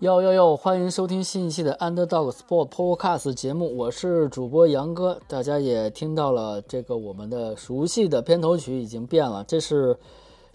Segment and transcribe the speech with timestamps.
[0.00, 0.54] 哟哟哟！
[0.54, 5.18] 欢迎收听新一期的 Underdog Sport Podcast 节目，我是主播杨哥。
[5.26, 9.42] 大家也听到了，这个我们的熟悉的片头曲已经变了。
[9.48, 9.96] 这是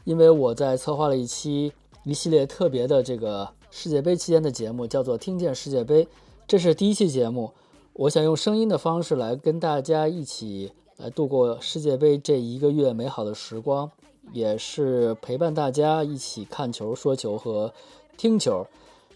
[0.03, 6.05] 因为我在策划了一期一系列特别的这个世界杯期间的节目，叫做《听见世界杯》。
[6.47, 7.51] 这是第一期节目，
[7.93, 13.89] 我想用声音的方式来跟大家一起来度过世界杯这一个月美好的时光，
[14.33, 17.73] 也是陪伴大家一起看球、说球和
[18.15, 18.67] 听球。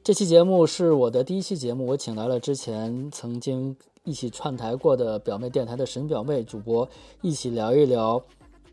[0.06, 6.88] 这期节目是我的第一期节目，我请来了之前曾经一起串台过的表妹电台的神表妹主播，
[7.24, 8.22] 一起聊一聊，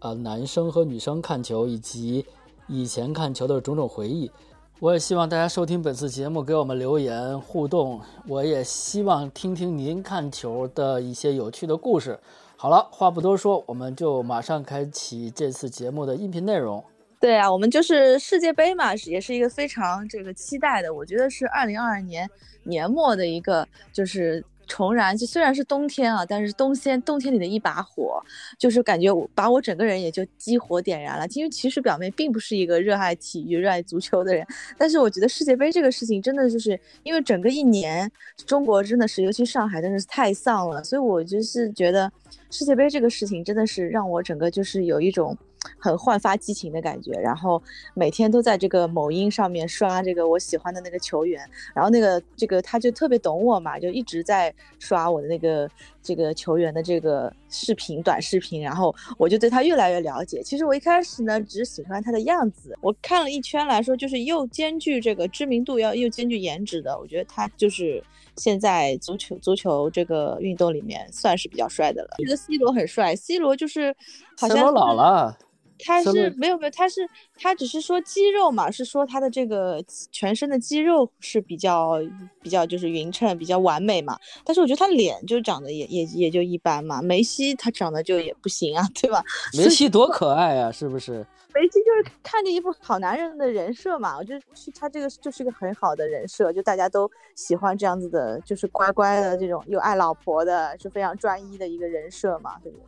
[0.01, 2.23] 啊，男生和女生看球以及
[2.69, 4.31] 以前看球的种种回忆。
[4.79, 7.99] 我也希望大家收听本次节目，给我们留言互动。
[8.29, 12.21] 我也希望听听您看球的一些有趣的故事。
[12.59, 16.85] 好了，话不多说，我们就马上开启这次节目的音频内容。
[17.23, 20.93] 对啊，我们就是世界杯嘛，也是一个非常这个期待的。
[20.93, 22.29] 我觉得是二零二二年
[22.65, 28.21] 年末的一个就是重燃，就虽然是冬天啊，但是冬天冬天里的一把火，
[28.59, 31.25] 就是感觉我把我整个人也就激活点燃了。
[31.29, 34.45] 因为其实表妹并不是一个热爱体育、热爱足球的人，
[34.77, 38.11] 但是我觉得世界杯这个事情真的就是因为整个一年
[38.45, 42.11] 中国真的是，尤其上海真的是太丧了，所以我就是觉得
[42.51, 45.39] 世界杯这个事情真的是让我整个就是有一种。
[45.79, 47.63] 很焕发激情的感觉，然后
[47.95, 55.69] 每天都在这个某音上面刷这个我喜欢的那个球员，然后那个这个他就特别懂我嘛，就一直在刷我的那个
[56.03, 60.43] 这个球员的这个视频短视频，然后我就对他越来越了解。
[60.43, 68.03] 其实我一开始呢只是喜欢他的样子，我看了一圈来说，就是又兼具这个知名度，要又兼具颜值的，我觉得他就是
[68.37, 72.11] 现在足球足球这个运动里面算是比较帅的了。
[72.19, 73.95] 觉得 C 罗很帅，C 罗就是
[74.37, 75.37] 好像老了。
[75.85, 82.01] 他是没有没有，他是他只是说肌肉嘛，是说他的这个全身的肌肉是比较
[82.41, 84.19] 比较就是匀称，比较完美嘛。
[84.45, 87.03] 但是我觉得他脸就长得也也也就一般嘛。
[87.03, 89.23] 梅西他长得就也不行啊，对吧？
[89.57, 91.27] 梅西多可爱啊，是不是？
[91.55, 94.43] 梅西就是看着一副好男人的人设嘛，我觉得
[94.75, 102.87] 他这个就是一个很好的人设，就大家都喜欢这样子的，就是乖乖的这种又爱老婆的，是非常专一的一个人设嘛，对不对？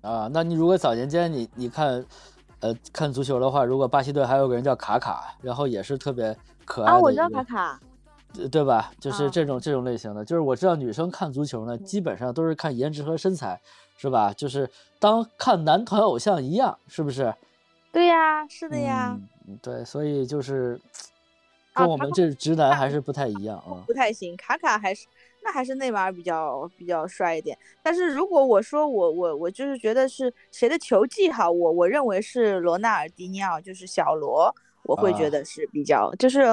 [0.00, 2.04] 啊，那你如果早年间你你看，
[2.60, 7.80] 呃，看足球的话，如果巴西队还有个人叫卡卡，然后也是特别可爱的，啊，我知道卡卡，
[8.50, 8.92] 对吧？
[9.00, 13.60] 就是这种这种类型的，就是我知道女生看足球呢，基本上都是看颜值和身材，
[13.96, 14.32] 是吧？
[14.32, 17.34] 就是当看男团偶像一样，是不是？
[17.92, 19.18] 对呀，是的呀。
[19.62, 20.78] 对，所以就是
[21.74, 25.06] 跟我们这直男还是不太一样啊，不太行，卡卡还是。
[25.42, 36.44] 那还是内马尔比较比较帅一点，但是如果我说我我我就是觉得是谁的球技好，我我认为是罗纳尔迪尼奥，就是小罗，我会觉得是比较就是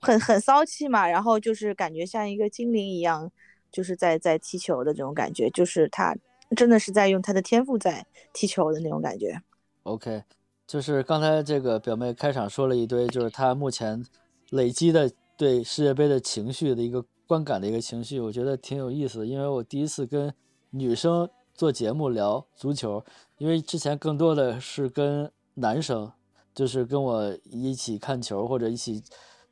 [0.00, 3.30] 很很骚气嘛，然后就是感觉像一个精灵一样，
[3.70, 6.16] 就是在在踢球的这种感觉，就是他
[6.56, 9.40] 真的是在用他的天赋在踢球的那种感觉。
[9.84, 10.24] OK，
[10.66, 14.04] 就是刚才这个表妹开场说了一堆，就是他目前
[14.50, 17.04] 累积的对世界杯的情绪的一个。
[17.30, 19.26] 观感的一个情绪，我觉得挺有意思的。
[19.26, 20.34] 因为我第一次跟
[20.70, 23.04] 女生做节目聊足球，
[23.38, 26.10] 因为之前更多的是跟男生，
[26.52, 29.00] 就是跟我一起看球或者一起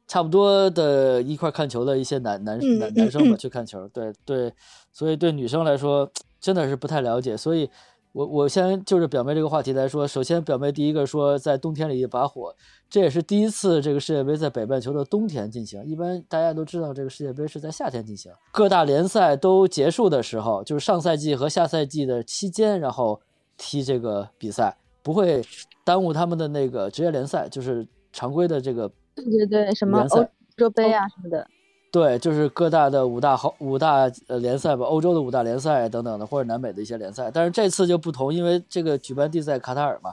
[0.08, 3.86] 差不多的一块看球的一些男男男男生吧去看球。
[3.86, 4.52] 对对，
[4.92, 6.10] 所以对女生来说
[6.40, 7.70] 真的是不太了解，所以。
[8.18, 12.52] 我我先就是表妹这个话题来说，首先表妹第一个说在冬天里一把火，
[12.90, 15.84] 这也是第一次这个世界杯在北半球的冬天进行。
[15.84, 23.20] 一般大家都知道这个世界杯是在夏天进行，各大联赛都结束的时候，就是上赛季和下赛季的期间，然后
[23.56, 25.40] 踢这个比赛，不会
[25.84, 30.26] 耽误他们的那个职业联赛，就是常规的这个对对对，什么欧
[30.56, 31.46] 洲杯啊什么的。
[31.90, 37.30] 对，就是各大的五大好五大呃联赛吧，欧洲的五大联赛等等的，或者南美的一些联赛。
[37.30, 40.12] 但是这次就不同，因为这个举办地在卡塔尔嘛，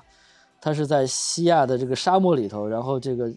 [0.62, 3.30] 它是在西亚的这个沙漠里头，然后这个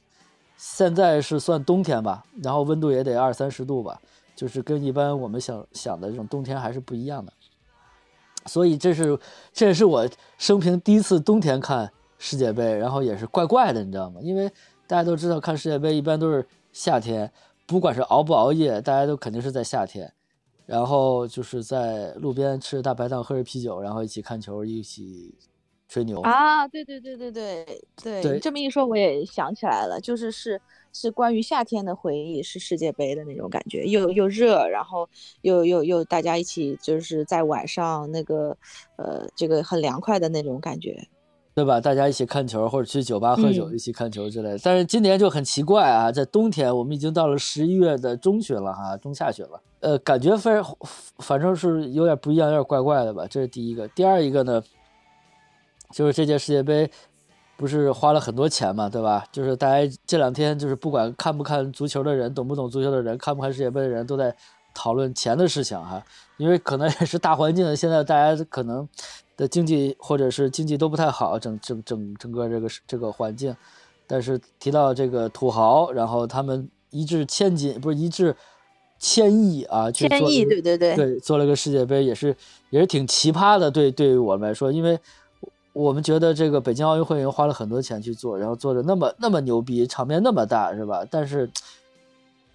[0.56, 4.00] 现在是算冬天吧，然后温度也得二三十度吧，
[4.37, 7.32] 就是跟一般我们想想的这种冬天还是不一样的。
[8.46, 9.19] 所以这是
[9.52, 10.08] 这是我
[10.38, 14.20] 生平第一次冬天看世界杯，然后也是怪怪的，你知道吗？
[14.23, 14.49] 因为
[14.87, 17.29] 大家都知道看世界杯一般都是夏天。
[17.69, 20.11] 不管是熬不熬夜，大家都肯定是在夏天，
[20.65, 25.35] 然后就是在路边吃着大排档，喝着啤酒，然后一起看球，一起
[25.87, 26.23] 吹牛。
[26.23, 28.32] 啊，对对对对对对，对。
[28.32, 30.59] 你这么一说我也想起来了，就是是
[30.94, 35.06] 是关于夏天的回忆，是世界杯的那种感觉，又又热，然后
[35.43, 38.56] 又又又大家一起就是在晚上那个
[38.97, 41.06] 呃这个很凉快的那种感觉。
[41.58, 41.81] 对吧？
[41.81, 44.58] 大家一起看球，或者去酒吧喝酒，嗯一起看球之类的。
[44.62, 49.60] 但是今年就很奇怪啊，在冬天，我们已经到了十一月的中旬了哈，中下旬了。
[49.81, 50.76] 呃，感觉非常，
[51.19, 53.26] 反正是有点不一样，有点怪怪的吧。
[53.28, 53.88] 这是第一个。
[53.88, 54.62] 第二一个呢，
[55.90, 56.88] 就是这届世界杯
[57.56, 59.25] 不是花了很多钱嘛，对吧？
[59.32, 64.32] 就是大家这两天就是不管看不看足球的人，懂不懂足球的人，看不看世界杯的人都在
[64.72, 66.00] 讨论钱的事情哈。
[66.37, 68.88] 因为可能也是大环境，现在大家可能
[69.38, 73.56] 的经济或者是经济都不太好，整整整整个这个这个环境。
[74.06, 78.35] 但是提到这个土豪，然后他们一掷千金，不是一掷
[78.99, 82.35] 千亿啊，去千亿，做对对对，对，做了个世界杯，也是
[82.70, 83.70] 也是挺奇葩的。
[83.70, 84.99] 对，对于我们来说，因为
[85.73, 91.06] 我们觉得这个北京奥运会已经花了很多钱去做，然后做的那么那么牛逼，场面那么大，是吧？
[91.08, 91.49] 但是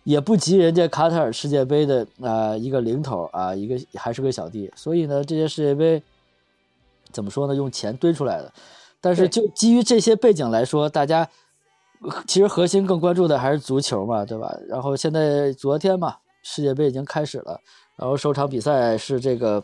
[0.04, 4.70] 也不及人家卡塔尔世界杯的啊、呃一个零头啊，一个还是个小弟。
[4.76, 6.02] 所以呢，这些世界杯
[7.14, 7.56] 怎么说呢？
[7.56, 8.52] 用钱堆出来的。
[9.00, 11.30] 但是就基于这些背景来说，大家
[12.02, 14.54] 呃其实核心更关注的还是足球嘛，对吧？
[14.68, 17.60] 然后现在昨天嘛，世界杯已经开始了，
[17.96, 19.62] 然后首场比赛是这个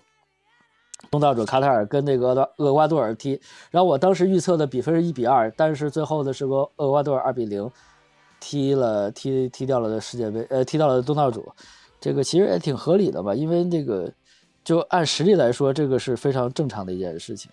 [1.09, 3.39] 东道主卡塔尔跟那个厄厄瓜多尔踢，
[3.71, 7.69] 然后我当时预测的比分是一比二，但是最后的是个厄瓜多尔二比零
[8.41, 11.49] 踢了踢踢掉了世界杯，呃，踢到了东道主，
[12.01, 14.11] 这个其实也挺合理的吧，因为这个
[14.69, 17.51] 就按实力来说，这个是非常正常的一件事情，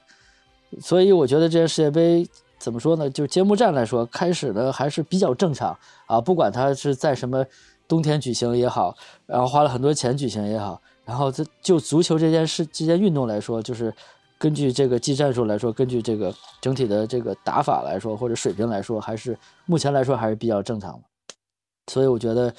[0.82, 2.28] 所以我觉得这届世界杯。
[2.58, 3.08] 怎么说呢？
[3.08, 5.74] 就揭幕战来说，开始的还是比较正常
[6.06, 7.42] 啊，不管它是在什么
[7.88, 13.92] 冬天举行也好，然后花了很多钱举行也好，然后这就足球这件事这件运动来说，就是
[14.38, 21.00] 根据这个技战术来说，根据这个整体的这个打法来说，或者水平来说，还是目前来说还是比较正常的。
[21.88, 22.52] 所以我觉得，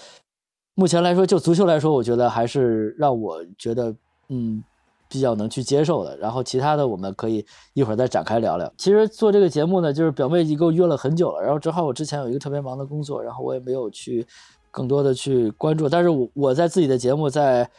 [0.75, 3.94] 目前来说，就足球来说，我觉得还是让我觉得
[4.29, 4.63] 嗯
[5.09, 6.18] 比较能去接受的。
[6.18, 8.71] 然后其他的我们可以一会儿再展开聊聊。
[8.77, 14.25] 其实做这个节目呢，就是表妹已经给我约了很久了，然后正好我之前有一个特别忙的工作，然后我也没有去
[14.71, 15.89] 更多的去关注。
[15.89, 17.69] 但是我我在自己的节目在。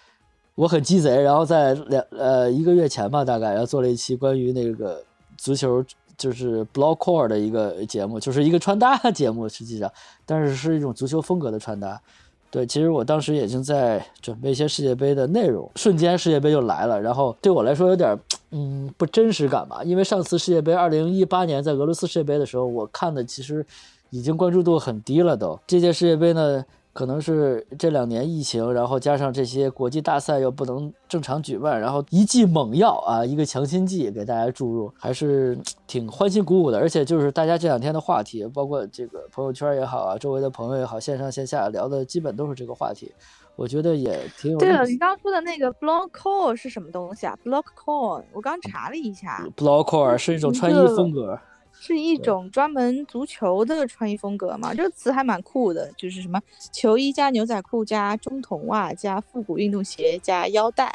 [0.55, 5.01] 我很鸡贼，然后在两呃一个月前吧，大概然后做了一期关于那个
[5.37, 5.85] 足球，
[6.17, 9.89] 就是 block core 的一个节目，就是一个穿搭节目，实际上，
[10.27, 12.03] 但是是一种足球风格的穿搭。
[12.51, 18.19] 对，其实我当时已经在准备一些世界杯的内容，瞬间世界杯就来了，然后对我来说有点
[18.51, 23.65] 嗯不真实感吧，因为上次世界杯二零一八年在俄罗斯世界杯的时候，我看的其实
[24.11, 25.59] 已经关注度很低了都。
[25.67, 26.65] 这届世界杯呢？
[26.99, 35.57] 可能是这两年疫情，然后加上这些国际大赛又不能正常举办，然后一剂猛药啊，一个强心剂给大家注入，还是
[35.87, 36.79] 挺欢欣鼓舞的。
[36.81, 43.13] 而且就是大家这两天的话题，包括这个朋友圈也好啊，周围的朋友也好，线上线下聊的基本都是这个话题，
[43.55, 51.39] 我觉得也挺有对了，你刚刚说的那个 block call 是什么东西啊？block call，我刚查了一下，Blockcore 是一种穿衣风格，
[51.81, 54.75] 是一种专门足球的穿衣风格嘛？
[54.75, 56.41] 这个词还蛮酷的，就是什么
[56.73, 60.93] 球衣加牛仔裤加中筒袜加复古运动鞋加腰带，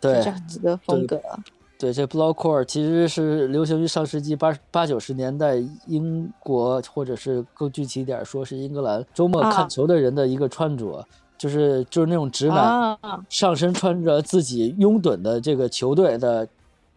[0.00, 1.20] 对是这样子的风格。
[1.76, 5.56] 对，这 Blockcore 其实是流行于上世纪八八九十年代
[5.86, 11.06] 英国，或者是更具体一点说是英格兰周末啊看球的人的一个穿着，
[11.36, 12.58] 就是就是那种直男。
[12.58, 12.98] 啊，
[13.28, 16.48] 上身穿着自己拥趸的这个球队的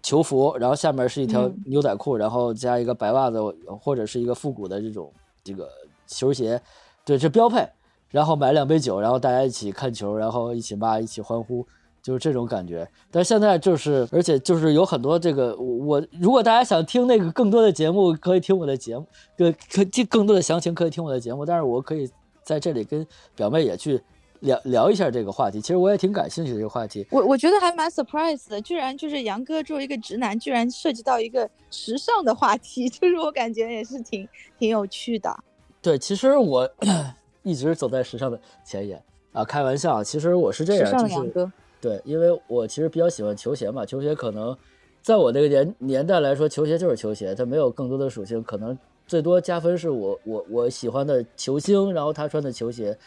[0.02, 3.40] 球服，然后下面是一条嗯牛仔裤，然后加一个白袜子
[3.82, 5.12] 或者是一个复古的这种
[5.44, 5.70] 这个
[6.06, 6.62] 球鞋，
[7.06, 7.68] 对，这标配。
[8.10, 11.68] 然后买两杯酒，然后大家一起看球，然后一起骂，一起欢呼，
[12.02, 12.90] 就是这种感觉。
[13.12, 21.46] 但是现在就是，而且就是有很多这个我我，如果大家想听那个更多的节目，可以听我的节目，对可听更多的详情可以听我的节目。
[21.46, 22.10] 但是我可以
[22.44, 24.02] 在这里跟表妹也去
[24.42, 25.60] 聊聊一下这个话题。
[25.60, 27.06] 其实我也挺感兴趣的这个话题。
[27.12, 34.28] 我我觉得还蛮 surprise 的，居然就是杨哥作为一个直男，居然涉及到一个时尚的话题， 就是我感觉也是挺
[34.58, 35.36] 挺有趣的。
[35.82, 36.70] 对，其实我
[37.44, 39.02] 一直走在时尚的前沿
[39.32, 44.58] 啊，开玩笑，其实我是这样，就是杨哥，对，因为我其实比较喜欢球鞋嘛，球鞋可能
[45.02, 52.98] 在我那个年年代来说，球鞋就是球鞋，它没有更多的属性，可能最多加分是我我我喜欢的球星，然后他穿的球鞋，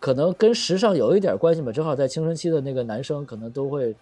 [0.00, 3.94] 可能跟时尚有一点关系吧，正好在青春期的那个男生可能都会。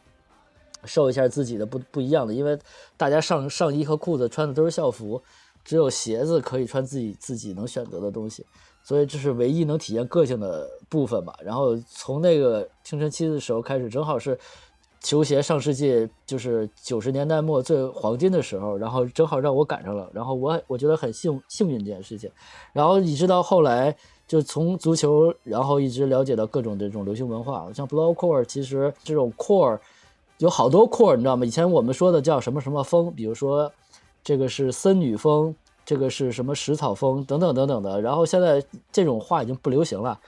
[0.84, 2.56] 受一下自己的不不一样的，因为
[2.96, 5.20] 大家上上衣和裤子穿的都是校服，
[5.64, 8.46] 只有鞋子可以穿自己自己能选择的东西，
[8.84, 11.34] 所以这是唯一能体现个性的部分吧。
[11.42, 14.38] 然后从那个青春期的时候开始，正好是
[15.00, 22.30] 球鞋上世纪就是九十年代末最黄金的时候，然后正好让我赶上了，然后我我觉得很幸幸运这件事情，
[22.72, 29.78] 然后一直到后来就从足球，然后一直了解到各种这种流行文化，像 block core，其实这种 core
[30.38, 31.46] 有好多 core，你知道吗？
[31.46, 33.70] 以前我们说的叫什么什么风，比如说
[34.24, 35.54] 这个是森女风，
[35.84, 40.18] 这个是什么食草风等等等等的，然后现在这种话已经不流行了。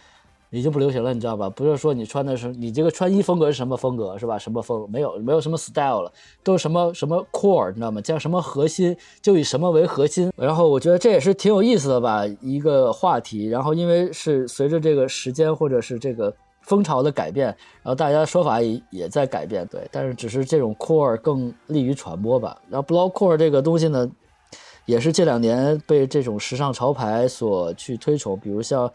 [0.50, 1.50] 已经不流行了，你知道吧？
[1.50, 4.38] 不是说你穿的是你这个穿衣风格是什么风格，是吧？
[4.38, 6.10] 什么风没有没有什么 style 了，
[6.42, 8.00] 都是什么什么 core，你知道吗？
[8.00, 10.32] 叫什么核心，就以什么为核心。
[10.36, 13.46] 然后我觉得这也是挺有意思的吧，一个话题。
[13.46, 17.48] 然后因为是随着这个时间或者是这个风潮的改变，
[17.82, 19.86] 然后大家说法也也在改变，对。
[19.92, 22.56] 但是只是这种 core 更利于传播吧。
[22.70, 24.10] 然后 block core 这个东西呢，
[24.86, 28.90] 也是这两年被这种时尚潮牌所去推崇，比如像。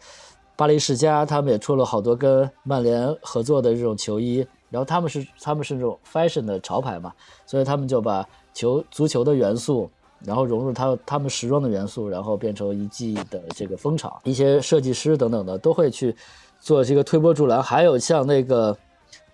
[0.56, 7.12] 巴黎世家他们也出了好多跟曼联合作的这种球衣，然后他们是他们是这种 fashion 的潮牌嘛，
[7.44, 14.20] 所以他们就把球足球的元素，然后融入他他们时装的元素，然后变成一季的这个风潮。
[14.22, 16.14] 一些设计师等等的都会去
[16.60, 17.60] 做这个推波助澜。
[17.60, 18.76] 还有像那个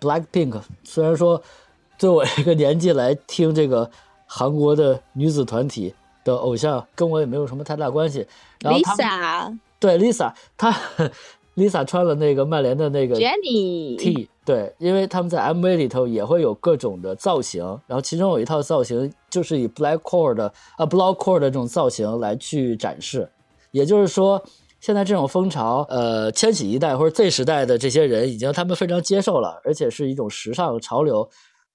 [0.01, 1.43] Black Pink，虽然说
[1.99, 3.91] 对我这个年纪来听这个
[4.25, 8.27] 韩国的女子团体的偶像，跟我也没有什么太大关系。
[8.61, 9.55] Lisa。
[9.81, 10.71] 对，Lisa，她
[11.57, 23.29] Lisa 穿了那个曼联的那个 Jenny T，对，因为他们在 MV 里头也会有各种的造型，然后其中有一套造型就是以 Black Core 的啊 Block Core 的这种造型来去展示，
[23.73, 24.43] 也就是说，
[24.81, 31.29] 现在这种风潮，呃，千禧一代或者 Z 时代的这些人已经他们非常接受了，而且是一种时尚潮流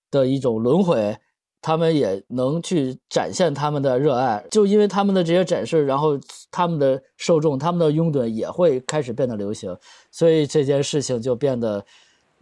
[0.09, 1.17] 的一种轮回。
[1.65, 6.11] 他们也能去展现他们的热爱，就因为他们的这些展示，然后
[6.51, 9.75] 他们的受众、他们的拥趸也会开始变得流行，
[10.11, 11.83] 所以这件事情就变得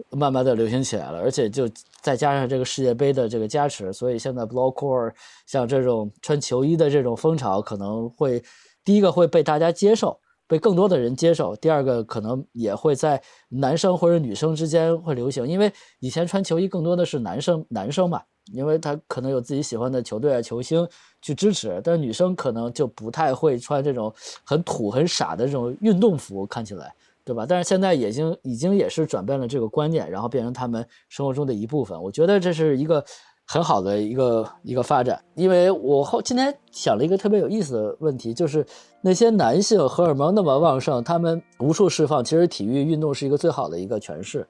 [0.10, 1.20] 慢慢的流行起来了。
[1.20, 1.70] 而且就
[2.02, 5.14] 再加上这个世界杯的这个加持，所以现在 block core
[5.48, 8.44] 像这种穿球衣的这种风潮，可能会
[8.84, 18.22] 第一个会被大家接受，被更多的人接受；第二个可能也会在男生或者女生之间会流行，因为以前穿球衣更多的是男生男生嘛。
[18.52, 20.86] 因为他可能有自己喜欢的球队啊、球星
[21.22, 27.46] 去支持，但是女生可能就不太会穿这种很土、很傻的这种运动服，看起来，对吧？
[27.48, 32.00] 但是现在已经已经也是转变了这个观念，然后变成他们生活中的一部分。
[32.04, 33.02] 我觉得这是一个
[33.46, 35.24] 很好的一个一个发展。
[35.36, 38.66] 因为我后今天想了一个特别有意思的问题，就是
[39.00, 44.46] 那些男性荷尔蒙那么旺盛，他们无处释放，其实体育运动是一个最好的一个诠释，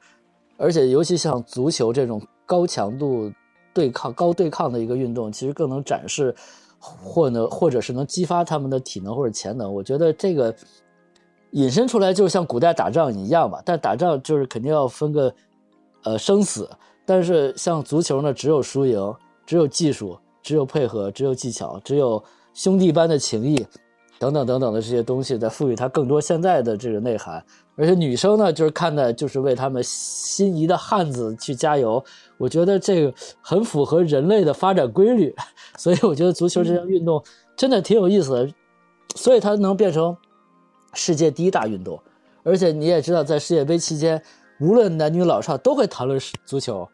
[0.58, 3.32] 而且尤其像足球这种高强度。
[3.74, 6.36] 对抗高对抗的一个运动，其实更能展示，
[6.80, 9.74] 或能或者是能激发他们的体能或者潜能。
[9.74, 10.54] 我觉得这个
[11.52, 13.62] 引申出来，就像古代打仗一样吧。
[13.66, 15.34] 但打仗就是肯定要分个
[16.04, 16.70] 呃生死，
[17.06, 19.14] 但是像足球呢，只有输赢，
[19.46, 23.66] 只有技术，只有配合，只有技巧，只有兄弟般的情谊，
[24.20, 27.44] 等等等等的这些东西，在赋予它更多现在的这个内涵。
[27.76, 32.04] 而且女生呢，就是看的，就是为他们心仪的汉子去加油。
[32.44, 35.34] 我觉得这个很符合人类的发展规律，
[35.78, 37.24] 所以我觉得足球这项运动
[37.56, 38.54] 真的挺有意思的。
[39.16, 40.16] 所以它能变成
[40.94, 41.98] 世界第一大运动，
[42.44, 44.22] 而且你也知道，在世界杯期间，
[44.60, 46.88] 无论男女老少都会谈论足球。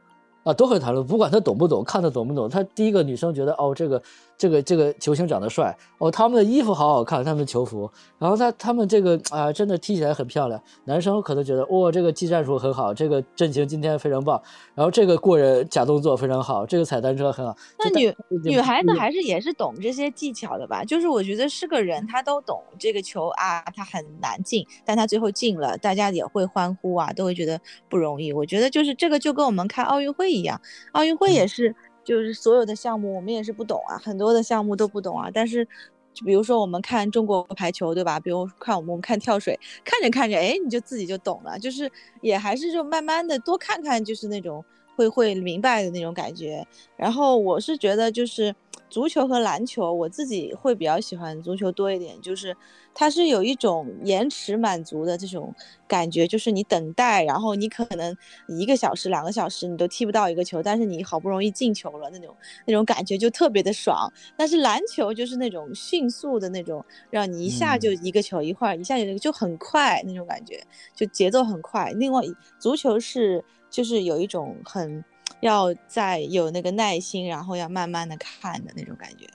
[0.43, 2.49] 啊，都会谈论，不管他懂不懂，看他懂不懂。
[2.49, 4.01] 他第一个女生觉得，哦，这个
[4.39, 10.59] 这个这个球星长得帅，哦，他们的衣服好好看，他们的球服，然后他他们这个啊，真的踢起来很漂亮。
[10.85, 14.41] 男生可能觉得，哇，这个技战术很好，这个阵型今天非常棒，
[14.73, 17.53] 然后这个过人假动作非常好，这个踩单车很好。
[17.77, 18.15] 那女
[18.45, 20.85] 女孩子还是也是懂这些技巧的吧？
[20.85, 28.31] 就是我觉得是个人，他都懂这个球啊，他很难进，但他最后进了，大家也会欢呼啊，都会觉得不容易。
[28.31, 30.29] 我觉得就是这个就跟我们看奥运会。
[30.29, 35.29] 一样，奥运会也是，就是所有的项目我们也是不懂啊，很多的项目都不懂啊。
[35.33, 35.65] 但是，
[36.13, 38.19] 就比如说我们看中国排球，对吧？
[38.19, 41.57] 比如看我们看跳水，看着看着，哎，你就自己就懂了。
[41.59, 41.91] 就是
[42.21, 44.63] 也还是就慢慢的多看看，就是那种
[44.95, 46.65] 会会明白的那种感觉。
[46.95, 48.55] 然后我是觉得就是。
[48.89, 52.55] 足球和篮球，我自己会比较喜欢足球多一点，就是
[52.93, 55.53] 它是有一种延迟满足的这种
[55.87, 58.15] 感觉，就是你等待，然后你可能
[58.47, 64.11] 一个小时、两个小时你都踢不到一个球，但是你好不容易进球了，那种那种感觉就特别的爽。
[64.35, 70.59] 但是篮球就是那种迅速的那种，让你一下就一个球，一会儿一下就就很快那种感觉，
[70.95, 71.91] 就节奏很快。
[71.91, 72.23] 另外，
[72.57, 75.03] 足球是就是有一种很。
[75.41, 79.25] 要再有那个耐心，然后要慢慢的看的那种感觉。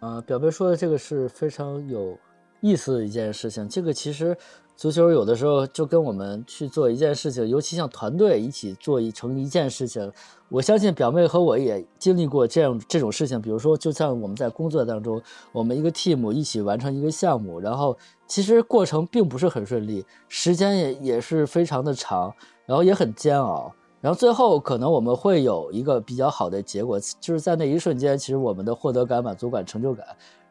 [0.00, 2.18] 呃，表妹说的这个是非常有
[2.60, 3.68] 意思的一件事情。
[3.68, 4.36] 这个其实
[4.76, 10.10] 足球有的时候就跟我们去做一件事情，尤其像团队一起做一成一件事情。
[10.48, 15.22] 我相信表妹和我也经历过这样这种事情，比如说，就像我们在工作当中，
[15.52, 17.96] 我们一个 team 一起完成一个项目，然后
[18.26, 22.34] 其实过程并不是很顺利，时间也也是非常的长，
[22.66, 23.72] 然后也很煎熬，
[24.02, 30.04] 然后最后可能我们会有一个比较好的结果，就是在那一瞬间，其实我们的获得感、满足感、成就感，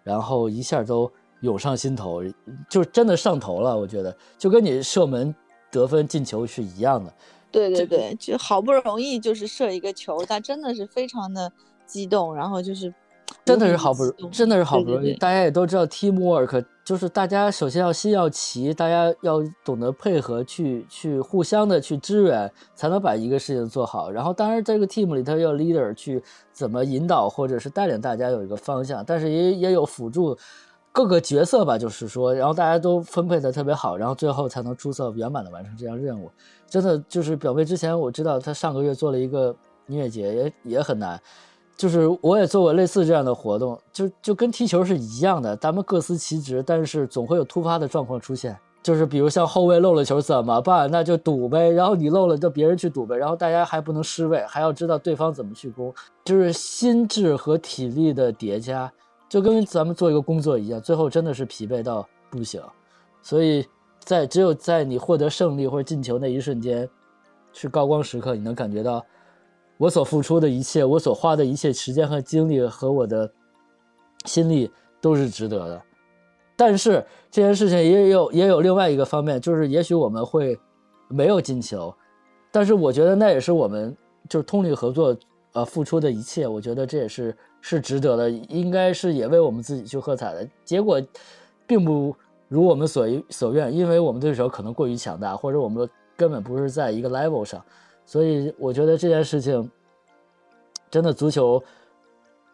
[0.03, 2.23] 然后一下都涌上心头，
[2.69, 3.77] 就真的上头了。
[3.77, 5.35] 我觉得就跟你射门
[5.69, 7.13] 得分进球是一样的。
[7.51, 11.51] 对对对，就好不容易就是射一个球，但真的是非常的
[11.85, 12.93] 激动，然后就是
[13.45, 15.13] 真的是好不容易，真的是好不容易。
[15.15, 24.11] 大家也都知道 teamwork，就是大家首先要心要齐，大家要懂得配合去去互相的去支援，才能把一个事情做好。
[24.11, 30.37] 然后当然这个 team 里头要 leader 去怎么引导或者是带领大家有一个方向，但是也也有辅助。
[30.93, 36.29] 各个角色吧，就是说，然后大家都分配的特别好，然后最后才能出色圆满的完成这项任务。
[36.67, 39.55] 真的就是表妹之前我知道她上个月做了一个
[39.87, 41.17] 音乐节，也也很难。
[41.81, 48.55] 就是我也做过类似这样的活动，就就跟踢球是一样的，咱们各司其职，但是总会有突发的状况出现。
[48.83, 50.87] 就是比如像后卫漏了球怎么办？
[50.91, 55.91] 那就赌呗，然后你漏了，就别人去赌呗，然后大家还不能失位，还要知道对方怎么去攻，
[56.23, 58.91] 就是心智和体力的叠加。
[59.27, 62.61] 就跟咱们做一个工作一样，最后真的是疲惫到不行，
[63.23, 66.87] 所以在只有在你获得胜利或者进球那一瞬间，
[67.53, 69.03] 是高光时刻，你能感觉到
[69.81, 73.27] 我所付出的一切，我所花的一切时间和精力和我的
[74.25, 74.69] 心力
[75.01, 75.81] 都是值得的。
[76.55, 80.55] 但是这件事情也有也有另外一个方面，就是也许我们会
[81.07, 81.91] 没有进球，
[82.51, 83.97] 但是我觉得那也是我们
[84.29, 85.17] 就是通力合作
[85.53, 87.35] 呃付出的一切，我觉得这也是。
[87.63, 90.49] 是值得的，应该是也为我们自己去喝彩的。
[90.65, 90.99] 结果，
[91.67, 92.11] 并不
[92.47, 97.63] 如我们所所愿，因为我们对手可能过于强大，或者我们根本不是在一个 level 上。
[98.11, 99.71] 所以，我觉得这件事情
[100.89, 101.63] 真的足球，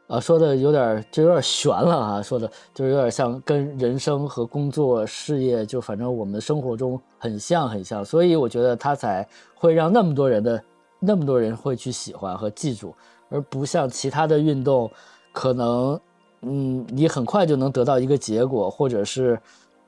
[0.05, 8.05] 啊，说的有点就有点悬了啊，说的就是有点像跟人生和工作、事业，就反正我们生活中很像很像。
[8.05, 10.63] 所以，我觉得他才会让那么多人的
[11.00, 12.93] 那么多人会去喜欢和记住。
[13.29, 14.87] 而不像其他的运动，
[15.33, 16.00] 可能，
[16.41, 19.41] 嗯，你很快就能得到一个结果，或者是，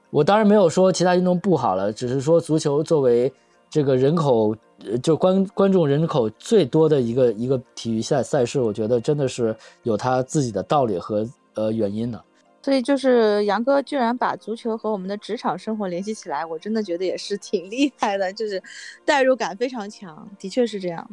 [0.10, 3.32] 我当然没有说其他运动不好了，只是说足球作为
[3.70, 4.56] 这个人口，
[5.04, 12.24] 就观观众人口最多的一个一个体育赛赛事，我觉得真的是有它自己的道理和呃原因的。
[12.62, 18.62] 所以就是杨哥居然把足球和我们的职场生活联系起来，我真的觉得也是挺厉害的，就是
[19.06, 21.08] 代入感非常强，的确是这样。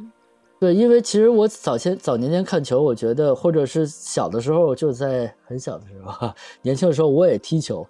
[0.58, 7.86] 对，因为其实我早先早年间看球，我觉得或者是小的时候，就在很小的时候，年轻的时候我也踢球，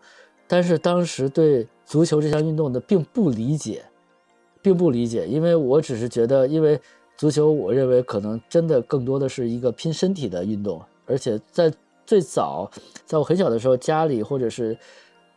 [0.46, 3.84] 但是当时对足球这项运动的并不理解，
[4.66, 6.76] 并不理解，因为我只是觉得，因为
[7.16, 11.72] 足球，我认为可能真的更多的是一个拼身体的运动，而且在
[12.04, 12.68] 最早，
[13.04, 14.76] 在我很小的时候，家里或者是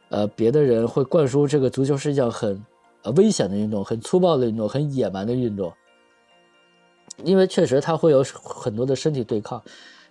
[0.09, 2.59] 呃别的人会灌输这个足球是一项很
[3.17, 5.71] 危险的运动，很粗暴的运动，很野蛮的运动。
[7.23, 9.61] 因为确实它会有很多的身体对抗，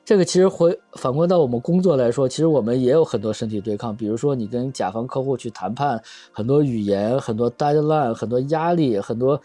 [0.09, 3.95] 这个其实回反观到我们工作来说，其实我们也有很多身体对抗。
[3.95, 9.39] 比如说你跟甲方客户去谈判，很多语言、很多 deadline、很多压力、很多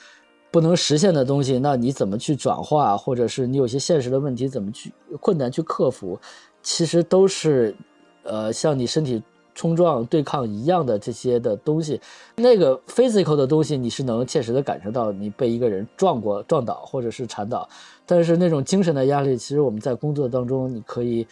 [0.51, 6.17] 不能实现的东西，那你怎么去转化，或者是你有些现实的问题怎么去困难去克服，
[6.61, 7.75] 其实都是，
[8.23, 9.21] 呃，像你身体。
[9.55, 11.99] 冲撞、对抗一样的这些的东西，
[12.35, 17.67] 那个 physical 的东西你是能切实的感受到，你被一个人撞过、撞倒或者是缠倒。
[18.05, 21.25] 但是那种精神的压力，其实我们在工作当中，你可以，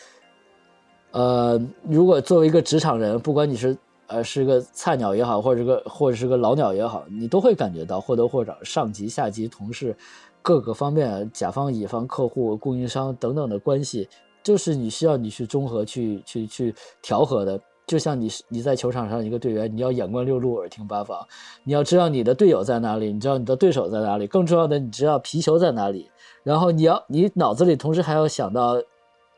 [1.12, 3.76] 呃，如果作为一个职场人，不管你是
[4.08, 9.96] 呃是个菜鸟也好，或者是个或者是个老鸟也好，你都会感觉到或多或少上级、下级、同事
[10.42, 14.08] 各个方面，甲方、乙方、客户、供应商等等的关系，
[14.42, 17.60] 就是你需要你去综合、去去去调和的。
[17.88, 21.28] 就像你你在球场上一个队员，你要眼观六路，耳听八方，
[21.66, 26.10] 你要知道你的队友在哪里，你知道你的对手在哪里，更重要的，你知道皮球在哪里。
[26.44, 28.82] 然后你要你脑子里同时还要想到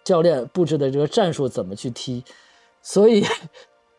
[0.04, 2.24] 教练布置的这个战术怎么去踢。
[2.82, 3.24] 所以，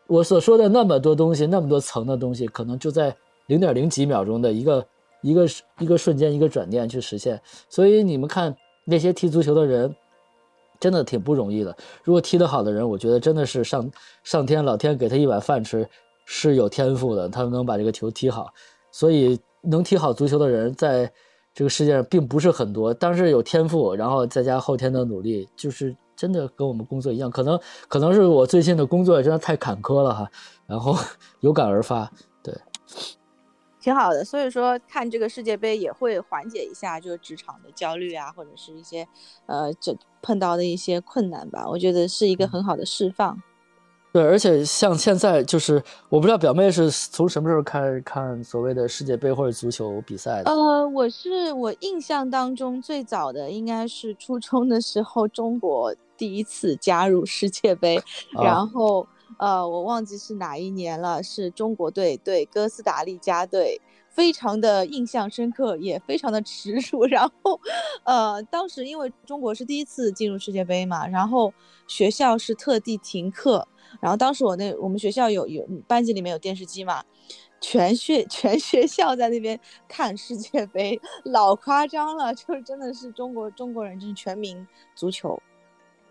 [0.07, 3.15] 我所说的那么多东西，那么多层的东西，可能就在
[3.47, 4.85] 零点零几秒钟的一个
[5.21, 5.47] 一个
[5.79, 7.41] 一个瞬间，一个转念去实现。
[7.67, 8.55] 所以你们看
[8.85, 9.93] 那些踢足球的人。
[10.79, 11.75] 真的挺不容易的。
[12.03, 13.91] 如果踢得好的人，我觉得真的是上
[14.23, 15.87] 上天老天给他一碗饭吃，
[16.25, 17.29] 是有天赋的。
[17.29, 18.47] 他能把这个球踢好，
[18.91, 21.11] 所以能踢好足球的人，在
[21.53, 22.93] 这个世界上并不是很多。
[22.93, 27.31] 但是有天赋，然后再加后天的努力，就是真的跟我们工作一样。
[27.31, 30.29] 可能可能是我最近的工作真的太坎坷了哈，
[30.67, 30.95] 然后
[31.39, 32.11] 有感而发。
[32.43, 32.53] 对，
[33.85, 34.25] 挺好的。
[34.25, 39.07] 所以说看这个世界杯也会缓解一下就是职场的焦虑啊，或者是一些
[39.45, 41.69] 呃这碰到的一些困难吧。
[41.69, 43.39] 我觉得是一个很好的释放。
[44.11, 50.49] 对，而且像现在就是，我不知道表妹是从什么时候开始看所谓的世界杯或者足球比赛的？
[50.49, 57.97] 呃，我是我印象当中最早的应该是初中的时候，中国第一次加入世界杯，
[58.37, 59.05] 啊然后
[59.37, 63.81] 呃，我忘记是哪一年了，是中国队对哥斯达黎加队。
[64.09, 67.03] 非常的印象深刻，也非常的耻辱。
[67.11, 67.59] 然后，
[68.05, 71.53] 呃，当时因为中国是第一次进入世界杯嘛，然后
[71.85, 73.67] 学校是特地停课，
[73.99, 77.03] 然后当时我那我们学校有有班级里面有电视机嘛，
[77.59, 85.37] 全学全学校在那边看世界杯，老夸张了，就是真的是中国中国人就是全民足球，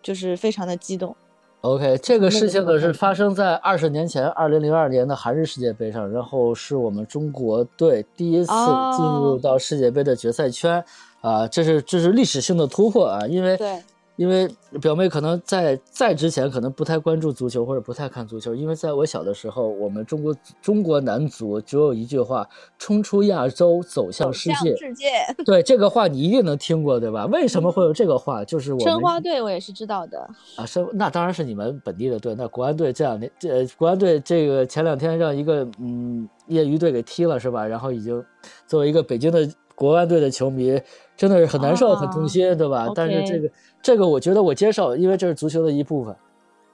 [0.03, 1.17] 就是非常的激动。
[1.65, 9.41] OK，这个事情呢是发生在二十年前，二零零二年的韩日世界杯上，然后是我们中国队第一次进入哦。
[9.43, 10.85] 到世界杯的决赛圈，
[11.23, 13.83] 啊，这是这是历史性的突破啊，因为对
[14.17, 14.49] 因为
[14.81, 22.49] 表妹可能在在之前可能不太关注足球或者不太看足球，因为在我小的时候，我们中国中国男足只有一句话：
[22.79, 24.77] 冲出亚洲，走向世界。
[24.77, 25.11] 世界，
[25.45, 27.27] 对这个话你一定能听过，对吧？
[27.27, 28.45] 为什么会有这个话？
[28.45, 30.19] 就是我们申花队我也是知道的。
[30.57, 32.35] 啊，申那当然是你们本地的队。
[32.37, 37.67] 那国安队这两天，这国安队这个前两天让一个嗯业余队给踢了，是吧？
[37.67, 38.25] 然后已经
[38.67, 40.81] 作为一个北京的国安队的球迷，
[41.17, 42.89] 真的是很难受、很痛心，对吧？
[42.95, 43.51] 但是这个
[43.83, 46.15] 这个，我觉得我接受，因为这是足球的一部分，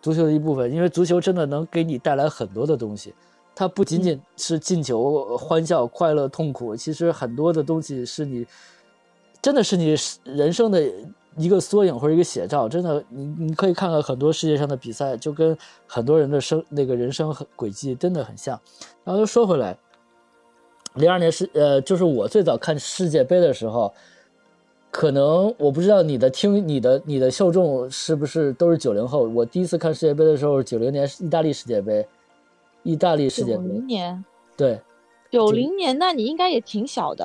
[0.00, 3.14] 足球的一部分，因为足球真的能给你带来很多的东西。
[3.54, 8.46] 它不仅仅是进球、欢笑、快乐、痛苦，其实很多的东西是你
[9.42, 10.82] 真的是你人生的
[11.36, 12.66] 一个缩影或者一个写照。
[12.66, 15.54] 真的，你你可以看看很多世界上的比赛，就跟
[15.86, 18.58] 很多人的生那个人生轨迹真的很像。
[19.04, 19.76] 然后又说回来，
[20.94, 23.92] 零二年世呃，就是我最早看世界杯的时候，
[24.90, 29.22] 可能我不知道你的听你的你的受众是不是都是九零后。
[29.28, 32.06] 我第一次看世界杯的时候，九零年是意大利世界杯，
[32.82, 33.62] 意大利世界杯。
[33.62, 34.24] 九杯，零年，
[34.56, 34.80] 对。
[35.30, 37.24] 九零年，那你应该也挺小的，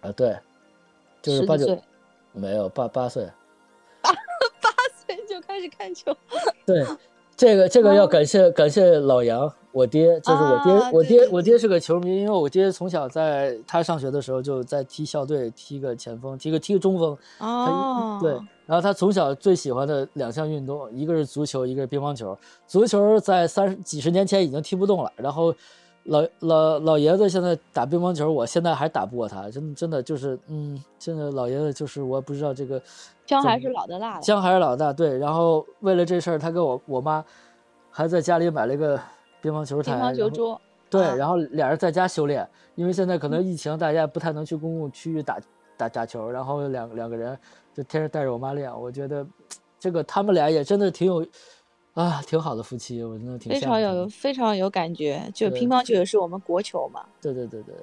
[0.00, 0.34] 啊对，
[1.20, 1.78] 就是八九
[2.32, 3.28] 没有八八岁。
[4.00, 4.10] 八
[4.62, 6.16] 八岁就开始看球。
[6.64, 6.82] 对，
[7.36, 18.32] 这个这个要感谢、感谢老杨，我爹，就是我爹，啊我爹我爹是个球迷，因为我爹从小在他上学的时候就在踢校队，踢个前锋，踢个踢个中锋，他哦，对，
[18.66, 22.36] 然后他从小最喜欢的两项运动，一个是足球，一个是乒乓球。
[22.66, 25.54] 足球在三十几十年前已经踢不动了，然后
[26.04, 32.80] 老老老爷子现在打乒乓球，我现在还打不过他，真的真的就是，嗯，真的老爷子就是我不知道这个
[33.24, 34.20] 姜还是老的辣。
[34.20, 35.16] 姜还是老大，对。
[35.16, 37.24] 然后为了这事儿，他跟我我妈
[37.90, 39.00] 还在家里买了一个
[39.42, 45.38] 乒乓球台，乒乓球桌，对，啊然后俩人在家修炼，因为现在可能疫情，大家不太能去公共区域打
[45.76, 47.36] 打打球，然后两两个人
[47.74, 48.72] 就天天带着我妈练。
[48.80, 49.26] 我觉得
[49.78, 51.26] 这个他们俩也真的挺有
[51.94, 55.28] 啊，挺好的夫妻，我真的挺非常有非常有感觉。
[55.34, 57.04] 就乒乓球也是我们国球嘛。
[57.20, 57.74] 对对对对。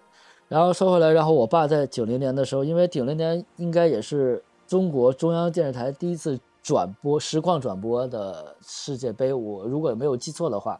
[0.47, 10.79] 然后说回来，然后我爸在九零年的时候，因为九零年应该也是中国中央电视台第一次转播实况转播的世界杯，我如果没有记错的话，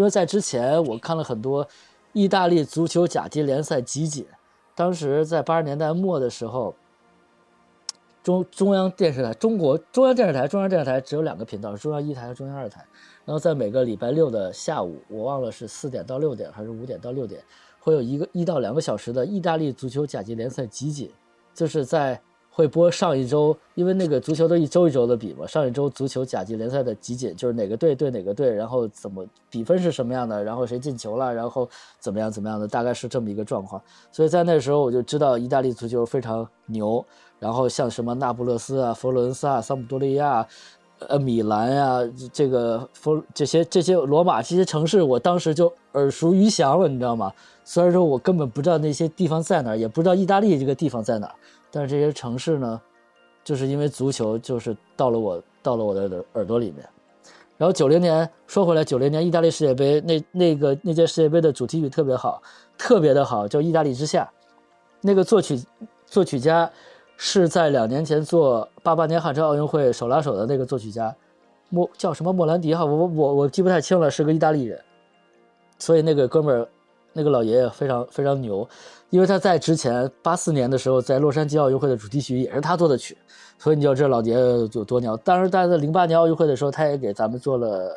[0.00, 1.68] 因为在之前我看了很多
[2.14, 4.24] 意大利足球甲级联赛集锦，
[4.74, 6.74] 当时在八十年代末的时候，
[8.22, 12.82] 中中央电视台中国中央电视台中央电视台只有两个频道，中央一台和中央二台。
[13.26, 17.44] 然后在每个礼拜六的下午，我忘了是四点到六点还是五点到六点，
[17.78, 21.10] 会有一个一到两个小时的意大利足球甲级联赛集锦，
[21.52, 22.18] 就是在
[22.52, 33.80] 会播上一周，因为那个足球都一周一周的比嘛，上一周足球甲级联赛的集锦，就是哪个队对哪个队，然后怎么比分是什么样的，然后谁进球了，然后怎么样怎么样的，大概是这么一个状况。
[34.12, 37.04] 所以在那时候我就知道意大利足球非常牛，
[37.38, 40.46] 然后像什么那不勒斯啊、佛罗伦萨、桑普多利亚。
[41.08, 41.98] 呃，米兰呀、
[42.32, 47.32] 这个佛这些这些罗马这些城市，我当时就耳熟于详了，你知道吗？
[47.64, 51.32] 虽然说我根本不知道那些地方在哪，也不知道意大利这个地方在哪，
[51.70, 52.80] 但是这些城市呢，
[53.42, 56.86] 就是因为足球，就是到了我到了我的耳朵里面。
[57.56, 62.42] 然后九零年说回来，九零年意大利世界杯那那个那届世界杯的主题曲特别好，
[62.76, 64.24] 特别的好，叫《意大利之夏》。
[65.02, 65.62] 那个作曲
[66.06, 66.70] 作曲家
[67.22, 71.14] 是在两年前做八八年汉城奥运会手拉手的那个作曲家，
[71.68, 74.80] 莫叫什么莫兰迪哈，我我我我记不太清了，是个意大利人。
[75.78, 76.66] 所以那个哥们儿，
[77.12, 78.66] 那个老爷爷非常非常牛，
[79.10, 83.14] 因为他在之前八四年的时候，在洛杉矶奥运会的主题曲也是他做的曲，
[83.58, 84.40] 所以你就知道老爷爷
[84.72, 85.14] 有多牛。
[85.18, 87.94] 当然，在零八年奥运会的时候，他也给咱们做了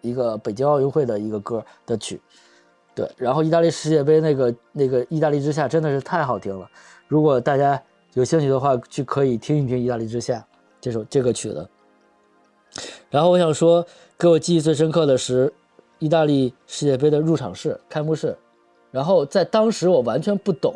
[0.00, 2.22] 一个北京奥运会的一个歌的曲。
[2.94, 6.68] 对，然后意大利世界杯那个那个意大利之夏真的是太好听了，
[7.08, 7.82] 如果大家
[8.14, 10.44] 有兴趣的话，去可以听一听意大利之夏
[10.80, 11.68] 这首这个曲子。
[13.10, 13.84] 然后我想说，
[14.18, 15.52] 给我记忆最深刻的是
[15.98, 18.36] 意大利世界杯的入场式、开幕式。
[18.90, 20.74] 然后在当时我完全不懂，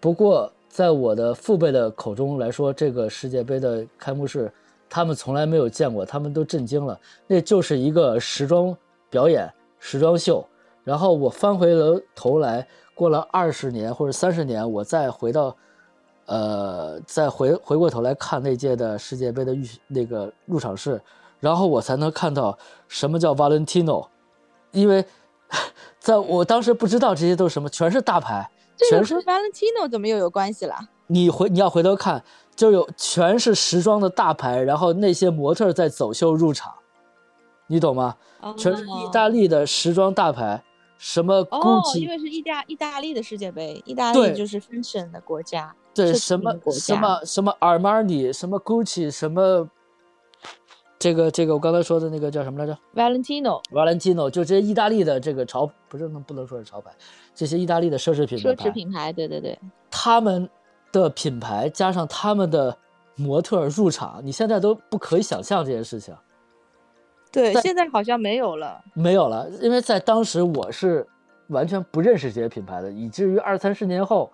[0.00, 4.52] 不过在我的父辈的口中来说，这个世界杯的开幕式，
[4.90, 6.98] 他们从来没有见过，他们都震惊了。
[7.26, 8.76] 那就是一个时装
[9.08, 10.46] 表演、时装秀。
[10.84, 15.56] 然后我翻回了头来，过了二十年或者三十年，我再回到，
[16.26, 21.00] 呃，再回回过头来看那届的世界杯的预那个入场式，
[21.40, 22.58] 然后我才能看到
[22.88, 24.06] 什么叫 Valentino，
[24.70, 25.04] 因为。
[25.98, 28.50] 在我当时不知道这些都是什么，全是大牌，
[28.90, 30.74] 全是 Valentino 怎么又有关系了？
[31.06, 32.24] 你回你要回头看，
[32.56, 36.72] 就有全是时装的大牌，然后那些模特在走秀入场，
[37.66, 38.16] 你懂吗？
[38.56, 40.64] 全是意大利的时装大牌，
[41.02, 49.68] 什么 Gucci，因为是意大意大利的世界杯，意大利就是 fashion 的国家，对什么什么什么 Armani，什么 Gucci，什么。
[51.00, 56.92] 这个这个我刚才说的那个叫什么来着？Valentino，Valentino 就这些意大利的这个潮，不是能不能说是潮牌，
[57.34, 59.58] 这些意大利的奢侈品奢侈品牌，对对对，
[59.90, 60.48] 他们
[60.92, 62.78] 的品牌加上他们的
[63.16, 66.14] 模特入场，你现在都不可以想象这件事情。
[67.32, 71.06] 对，现在好像没有了，没有了，因为在当时我是
[71.48, 74.30] 完全不认识这些品牌的，以至于二三十年后，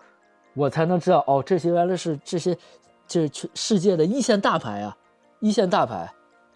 [0.53, 2.55] 我才能知道哦，这些原来是这些，
[3.07, 4.95] 这全世界的一线大牌啊，
[5.39, 6.11] 一线大牌。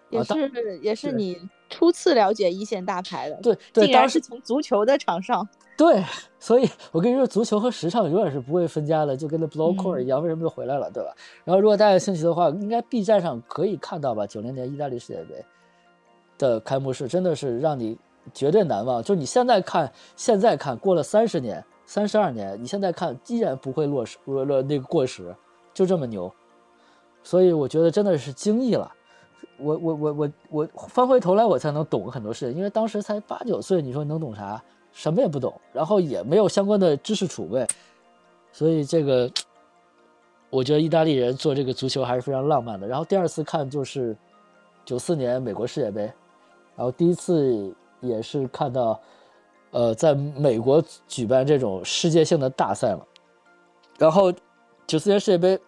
[0.09, 1.35] 也是也是你
[1.71, 5.47] 初次了解一线大牌的，对对，竟然是从足球的场上。
[5.75, 6.03] 对，
[6.39, 11.09] 所以我跟你说，足球和时尚永远是不会分家的，就跟那 Blowcore 一样，为什么又回来了，对吧？
[11.43, 14.27] 然后如果大家有兴趣的话，应该 B 站上可以看到吧？
[14.27, 15.43] 九零年意大利世界杯
[16.43, 17.97] 的开幕式真的是让你
[18.33, 19.01] 绝对难忘。
[19.01, 25.33] 就你现在看，现在看过了三十年、三十二年，你现在看依然不会落时落落那个过时，
[25.73, 26.29] 就这么牛。
[27.23, 28.91] 所以我觉得真的是惊异了。
[29.57, 34.61] 我我我我我翻回头来，我才能懂很多事情，因为当时才八九岁，你说能懂啥？
[34.91, 37.65] 什么也不懂，然后也没有相关的知识储备，
[38.51, 39.31] 所以这个，
[40.51, 42.87] 我觉得意大利人做这个足球还是非常浪漫的。
[42.87, 44.15] 然后第二次看就是
[44.85, 46.11] 九四年美国世界杯，
[46.75, 48.99] 然后第一次也是看到，
[49.71, 53.01] 呃，在美国举办这种世界性的大赛嘛，
[53.97, 54.33] 然后
[54.87, 55.59] 九四年世界杯。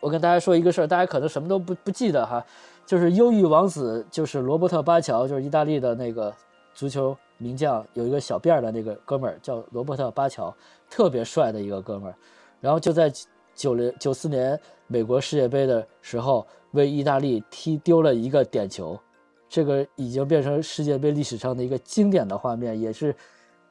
[0.00, 2.42] 我跟大家说一个事儿，大家可能什么都不不记得哈，
[2.86, 6.34] 就是忧郁王子，就是罗伯特巴乔，就是意大利的那个
[6.72, 10.54] 足球名将，有一个小辫儿的那个哥们儿叫罗伯特巴乔，
[10.88, 12.14] 特别帅的一个哥们儿，
[12.62, 13.12] 然后就在
[13.54, 18.98] 九零九四年美国世界杯的时候，为意大利踢丢了一个点球，
[19.50, 23.14] 这个已经变成世界杯历史上的一个经典的画面，也是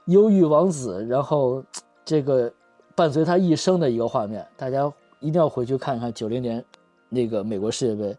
[0.05, 1.63] 忧郁王子，然后
[2.05, 2.53] 这个
[2.95, 4.93] 伴随他一生的一个画面，大家。
[5.21, 6.63] 一定要回去看一看九零年
[7.09, 8.17] 那个美国世界杯，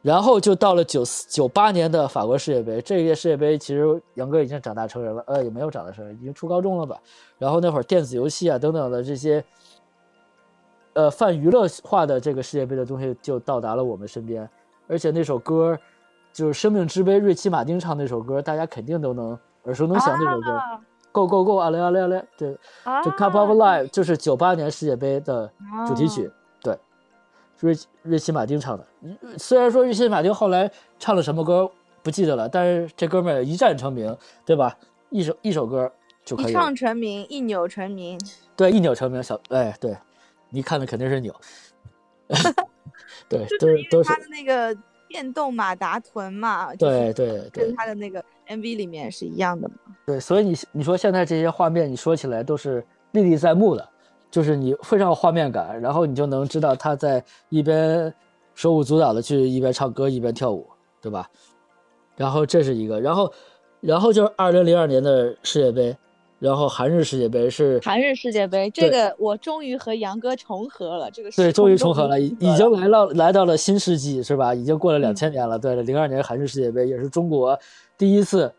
[0.00, 2.80] 然后就到了九四九八年的法国世界杯。
[2.80, 6.98] 这届世界杯其实杨哥已经长大成人了，呃，也没有长大成人，已经初高中了吧。
[7.36, 9.44] 然后那会儿电子游戏啊等等的这些，
[10.94, 14.48] 呃，泛娱乐化的这个世界杯的东西就到达了我们身边。
[14.88, 15.78] 而且那首歌
[16.32, 20.16] 就是《生命之杯》，瑞奇马丁唱那首歌，大家肯定都能耳熟能详。
[20.22, 20.60] 那首歌。
[21.12, 21.56] Go Go Go！
[21.56, 22.56] 阿嘞阿嘞阿嘞，对，
[23.02, 25.50] 这 Cup of Life 就是九八年世界杯的
[25.84, 26.30] 主题曲，
[26.62, 26.78] 对，
[27.58, 28.86] 瑞瑞奇马丁唱的。
[29.36, 31.68] 虽然说瑞奇马丁后来唱了什么歌
[32.04, 34.16] 不记得了，但是这哥们儿一战成名，
[34.46, 34.72] 对吧？
[35.08, 35.90] 一首一首歌
[36.24, 36.50] 就可以。
[36.50, 38.16] 一唱成名，一扭成名。
[38.54, 39.20] 对，一扭成名。
[39.20, 39.96] 小哎，对，
[40.50, 41.34] 你看的肯定是扭。
[43.28, 44.72] 对，都是都是他的那个
[45.10, 46.72] 电动马达臀嘛。
[46.76, 49.74] 对对对，跟他的那个 MV 里面是一样的嘛。
[50.06, 53.88] 对，所以你你说现在这些画面，你说起来都是历历在目的，
[54.30, 58.14] 就是你非常有画面感，然后你就能知道他在一边
[58.54, 60.68] 手舞足蹈的去一边唱歌一边跳舞，
[61.00, 61.28] 对吧？
[62.16, 63.32] 然后这是一个，然后
[63.80, 65.96] 然后就是二零零二年的世界杯，
[66.40, 74.52] 然后韩日世界杯是韩日世界杯，这个我终于和杨哥重合了，这个对，终于重合了，已已经来到来到了新世纪，是吧？
[74.52, 77.56] 已经过了两千年了，对，零二年韩日世界杯也是中国
[77.96, 78.52] 第一次。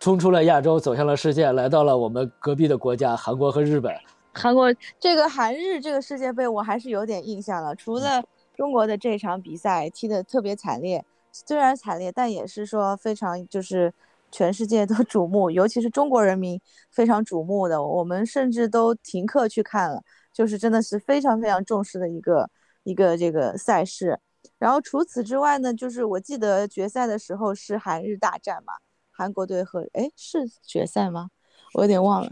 [0.00, 3.92] 冲出了亚洲，走向了世界，来到了我们隔壁的国家韩国和日本。
[4.32, 7.74] 韩国这个韩日这个世界杯，我还是有点印象了。
[7.74, 8.22] 除了
[8.56, 13.92] 中国的这场比赛踢得特别惨烈，虽然惨烈，但也是说非常就是
[14.30, 16.60] 全世界都 瞩目，尤其是中国人民
[16.90, 17.82] 非常瞩目的。
[17.82, 22.48] 我们甚至都停课去看了，就是真的是非常非常重视的一个
[22.84, 24.18] 一个这个赛事。
[24.58, 28.72] 然后除此之外呢，就是我记得决赛的时候是韩日大战嘛。
[29.10, 31.30] 韩国队和哎是决赛吗？
[31.74, 32.30] 我有点忘了。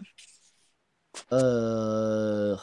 [1.31, 2.57] 呃，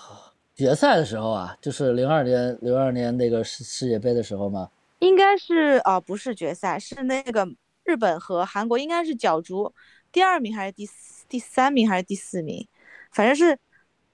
[0.55, 4.69] 决赛的时候啊，就是零二年零二年那个世世界杯的时候吗？
[4.99, 7.45] 应该是哦，不是决赛，是那个
[7.83, 9.73] 日本和韩国，应该是角逐
[10.11, 12.67] 第二名还是第四第三名还是第四名？
[13.11, 13.57] 反正是，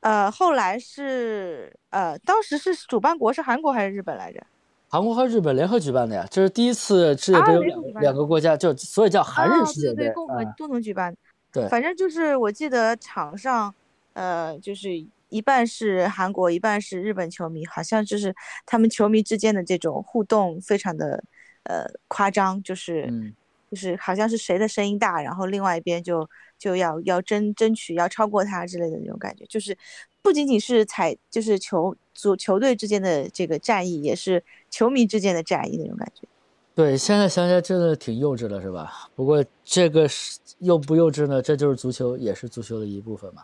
[0.01, 4.45] 呃，后来是呃，当时是主办国是韩国还是日本来着？
[4.87, 11.15] 韩国和日本联合举办的呀，这是第一次世界杯有两、两个国家，就所以叫韩日世界杯，对对，共呃共同举办。
[11.51, 13.73] 对，反正就是我记得场上，
[14.13, 14.89] 呃，就是
[15.29, 18.33] 一半是韩国，一半是日本球迷，好像就是
[18.65, 21.23] 他们球迷之间的这种互动非常的
[21.63, 23.33] 呃夸张，就是、嗯
[23.69, 26.27] 就是好像是谁的声音大，然后另外一边就
[26.57, 29.77] 就要要争争取要超过他之类的那种感觉，就是
[30.21, 36.27] 不仅仅是采就是球足球队之间的这个战役，也是球迷之间的战役那种感觉。
[36.75, 39.09] 对，现在想起来真的挺幼稚的，是吧？
[39.15, 41.41] 不过这个是幼不幼稚呢？
[41.41, 43.43] 这就是足球，也是足球的一部分嘛。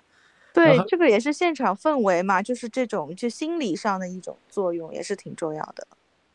[0.53, 5.85] 对这个也是现场氛围嘛，就是这种就心理上的一种作用，也是挺重要的。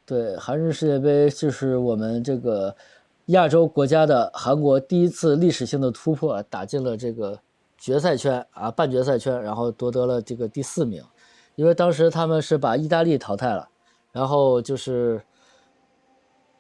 [0.05, 2.77] 对，韩日世界杯就是我们这个
[3.31, 7.39] 亚洲国家的韩国第一次历史性的突破，打进了这个
[7.77, 11.03] 决赛圈啊，半决赛圈，然后夺得了这个第四名。
[11.55, 13.69] 因为当时他们是把意大利淘汰了，
[14.13, 15.23] 然后就是，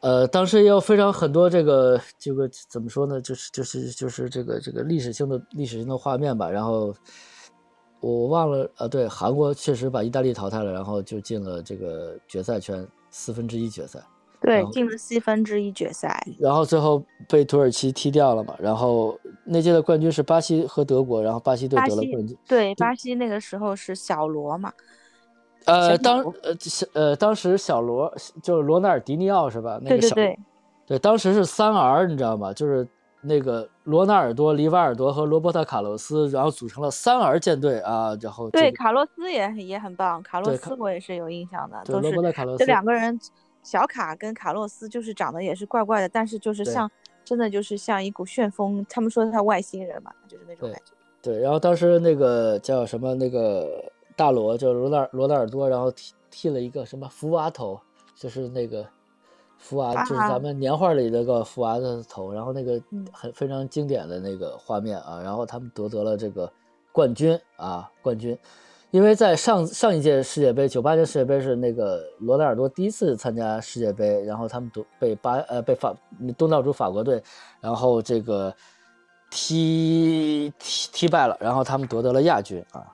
[0.00, 6.50] 呃，当时也有非常很多这个这个怎么说呢，就是就是就是这个这个历史性的历史性的画面吧。
[6.50, 6.94] 然后
[8.00, 14.00] 我忘了，呃，对，韩国确实把意大利淘汰了，然后就进了这个决赛圈四分之一决赛。
[14.40, 16.24] 对进了四分之一决赛。
[16.38, 22.36] 然后最后被土耳其踢掉了嘛，然后那届的冠军是巴西和德国，然后巴西队得了冠军。
[22.48, 24.72] 对，巴西那个时候是小罗嘛，
[25.66, 29.78] 呃，当呃小呃当时小罗就是罗纳尔迪尼奥是吧？
[29.82, 30.38] 那个小对对对，
[30.86, 32.52] 对当时是三 R，你知道吗？
[32.52, 32.86] 就是
[33.22, 43.20] 那个罗纳尔多、里瓦尔多和罗伯特卡洛斯，然后组成了三 R 舰队啊，然后这对，卡洛斯也也很棒，卡洛斯我也是有印象的，对罗都是这伯特卡洛斯两个人，
[43.62, 46.90] 小卡跟卡洛斯就是长得也是怪怪的，但是就是像
[47.24, 50.92] 真的就是像一股旋风，他们说他外星人嘛，就是那种感觉。
[51.22, 53.68] 对，然后当时那个叫什么那个
[54.16, 57.78] 大罗，叫罗纳尔罗纳尔多，然后剃剃了一个什么福娃头，
[58.14, 58.86] 就是那个
[59.58, 60.30] 福娃，就是啊。
[60.30, 63.06] 咱们年画里那个福娃的头，然后那个嗯。
[63.12, 66.50] 很非常经典的那个画面啊，然后他们夺得了这个
[66.90, 68.36] 冠军啊冠军，
[68.90, 75.94] 因为在上上一届世界杯，九八年世界杯是那个罗纳尔多第一次参加世界杯，然后他们夺被巴呃被法
[76.36, 77.22] 东道主法国队，
[77.60, 78.52] 然后这个
[79.30, 82.84] 踢踢踢败了，然后他们夺得了亚军啊。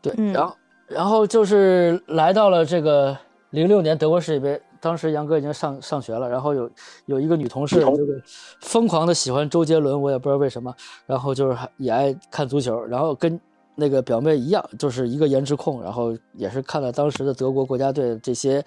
[0.00, 0.56] 对，嗯然后
[0.86, 3.16] 然后就是来到了这个
[3.50, 6.70] 零六年德国世界杯，当时杨哥已经上上学了，然后有
[7.04, 8.20] 有一个女同事，这个
[8.60, 13.38] 疯狂的喜欢周杰伦，我也不知道为什么，然后就是也爱看足球，然后跟
[13.74, 18.64] 那个表妹一样，就是一个颜值控，然后也是看了当时的德国国家队这些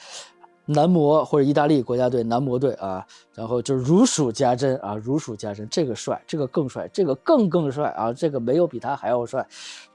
[0.66, 9.48] 男模或者意大利国家队男模队啊，然后就如数家珍啊，如数家珍，这个帅，这个更帅，这个更更帅啊，这个没有比他还要帅，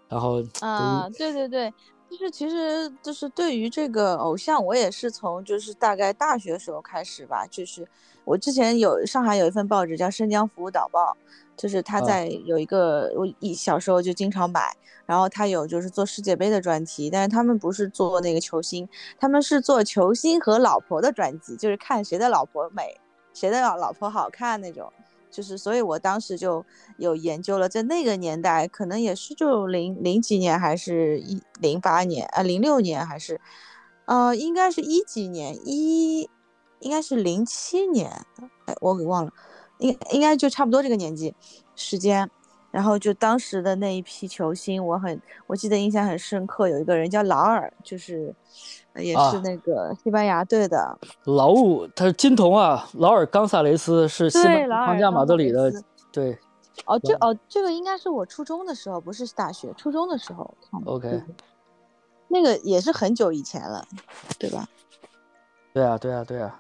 [0.09, 1.71] 然后啊，对对对，
[2.11, 7.87] 就是其实就是对于这个偶像，我也是从就是大概大学时候开始吧，就是
[8.25, 11.15] 我之前有上海有一份报纸叫《生姜服务导报》，
[11.63, 18.89] 就是他啊在有一个我一小时候就经常买，然后他有就是做世界杯的专题，但是他们不是做那个球星，
[19.21, 22.99] 他们是做球星和老婆的专辑，就是看谁的老婆美，
[23.33, 24.93] 谁的老老婆好看那种。
[25.31, 26.63] 就是，所以我当时就
[26.99, 33.41] 有研究了，在那个年代，可能也是就零零几年，还是一零八年啊，零六年还是，
[34.05, 36.29] 呃，应该是一几年，一
[36.81, 38.11] 应该是零七年，
[38.67, 39.33] 哎，我给忘了，
[39.83, 41.35] 应应该就差不多这个年纪
[41.77, 42.31] 时间。
[42.71, 48.35] 然后就当时的那一批球星，我很我记得印象很深刻，有一个人叫劳尔，就是
[48.95, 55.71] 呃也啊是那个西班牙队的，劳务他是金童啊，劳尔冈萨雷斯是西班皇家马德里的
[56.11, 56.39] 对
[56.87, 60.57] 哦，这哦，这个应该是我初中的时候，不是大学，初中的时候。
[60.87, 61.23] OK
[62.29, 63.87] 那个也是很久以前了，
[64.39, 64.67] 对吧？
[65.75, 66.59] 对啊对啊对啊，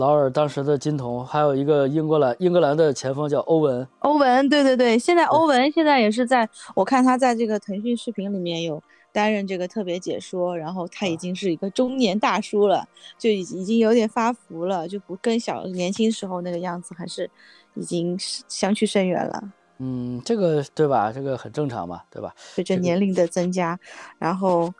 [0.00, 8.82] 劳尔当时的金童，还有一个英格兰英格兰的前锋叫欧文，欧文，对对对，现在欧文现在也是在，我看他在这个腾讯视频里面有
[9.12, 12.88] 担任这个特别解说，然后他已经是一个中年大叔了，
[13.18, 17.30] 就已已经有点发福了，就不跟小年轻时候那个样子，还是
[17.74, 19.52] 已经是相去甚远了。
[19.80, 21.12] 嗯，这个对吧？
[21.12, 22.34] 这个很正常嘛，对吧？
[22.38, 23.78] 随着年龄的增加，
[24.18, 24.72] 然后，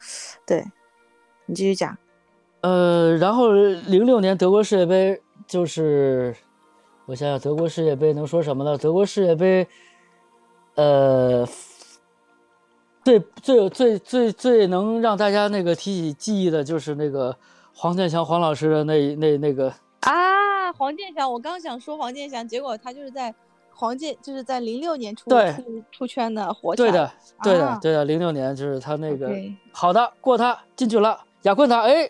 [0.47, 0.65] 对，
[1.45, 1.95] 你继续讲。
[2.63, 6.35] 呃，然后零六年德国世界杯就是
[7.07, 8.77] 我想想，德国世界杯能说什么呢？
[8.77, 9.67] 德国世界杯，
[10.75, 11.47] 呃，
[13.03, 17.35] 最最最最最能让大家那个提起记忆的就是那个
[17.75, 23.35] 黄健翔黄老师的那那那个啊，黄健翔，我刚想说黄健翔，结果他就是在
[23.73, 29.31] 黄健就是在零六年出对出出圈的火起来对的，对的，啊对的，零六年就是他那个
[29.73, 32.09] 好的过他进去了，亚坤他哎，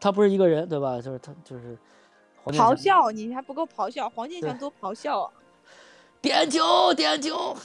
[0.00, 1.00] 他他不是一个人对吧？
[1.00, 1.76] 就是他就是
[2.36, 5.32] 黄咆哮，你还不够咆哮，黄健翔多咆哮啊！
[6.20, 7.56] 点球点球，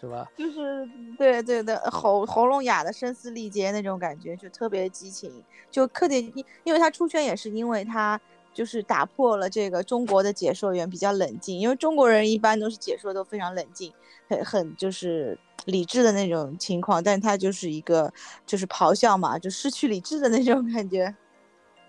[0.00, 0.30] 是吧？
[0.36, 5.42] 就是对对对，喉喉咙哑的声嘶力竭那种感觉，就特别激情。
[5.70, 8.20] 就特点，因因为他出圈也是因为他
[8.54, 13.92] 就是打破了这个中国的解说员比较冷静，因为中国人一般都是解说都非常冷静，
[14.28, 18.10] 很很就是理智的那种情况，但他就是一个
[18.46, 21.14] 就是咆哮嘛，就失去理智的那种感觉。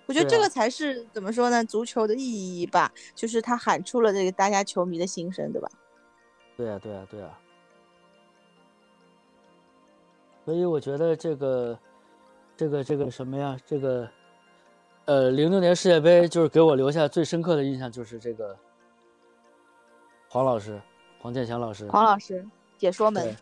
[0.08, 1.64] 我觉得这个才是怎么说呢？
[1.64, 5.70] 足球的意义吧，就是他喊出了这个大家球迷的心声，对吧？
[6.58, 7.40] 对啊、对啊、对啊、
[10.46, 11.78] 所以我觉得这个，
[12.56, 13.58] 这个，这个什么呀？
[13.66, 14.08] 这个，
[15.06, 18.56] 呃，零六年世界杯就是给我留下最深刻的印象就是这个
[20.28, 20.82] 黄老师，
[21.22, 22.46] 黄健翔老师，黄老师
[22.78, 23.36] 解说门，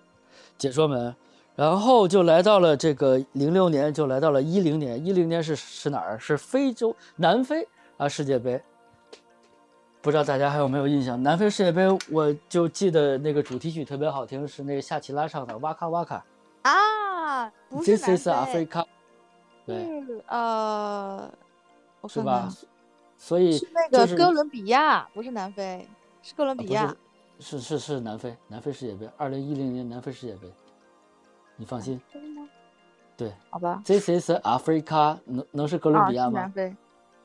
[0.57, 1.15] 解说门，
[1.55, 6.19] 然后就来到了这个零六年，就来到了一零年，一零年是是哪儿？
[6.19, 8.61] 是非洲南非啊世界杯。
[10.01, 11.23] 不知道大家还有没有印象？
[11.23, 16.25] 南非世界杯，我就记得那个主题曲特别好听，是那个夏奇拉唱的《哇卡哇卡
[16.63, 18.67] 啊，不是 This is Africa》，
[19.65, 21.31] 对，是呃，
[22.03, 22.53] 我看是吧？
[23.17, 25.87] 所以是那个哥伦比亚，不是南非，
[26.21, 26.95] 是哥伦比亚啊。
[27.39, 30.51] 是是是是南非，南非世界杯，二零一零年南非世界杯，
[31.55, 31.99] 你放心。
[33.15, 33.81] 对好吧。
[33.85, 36.51] ，This is Africa，能能是哥伦啊，比亚吗啊南？
[36.51, 36.69] 非。
[36.69, 36.75] 对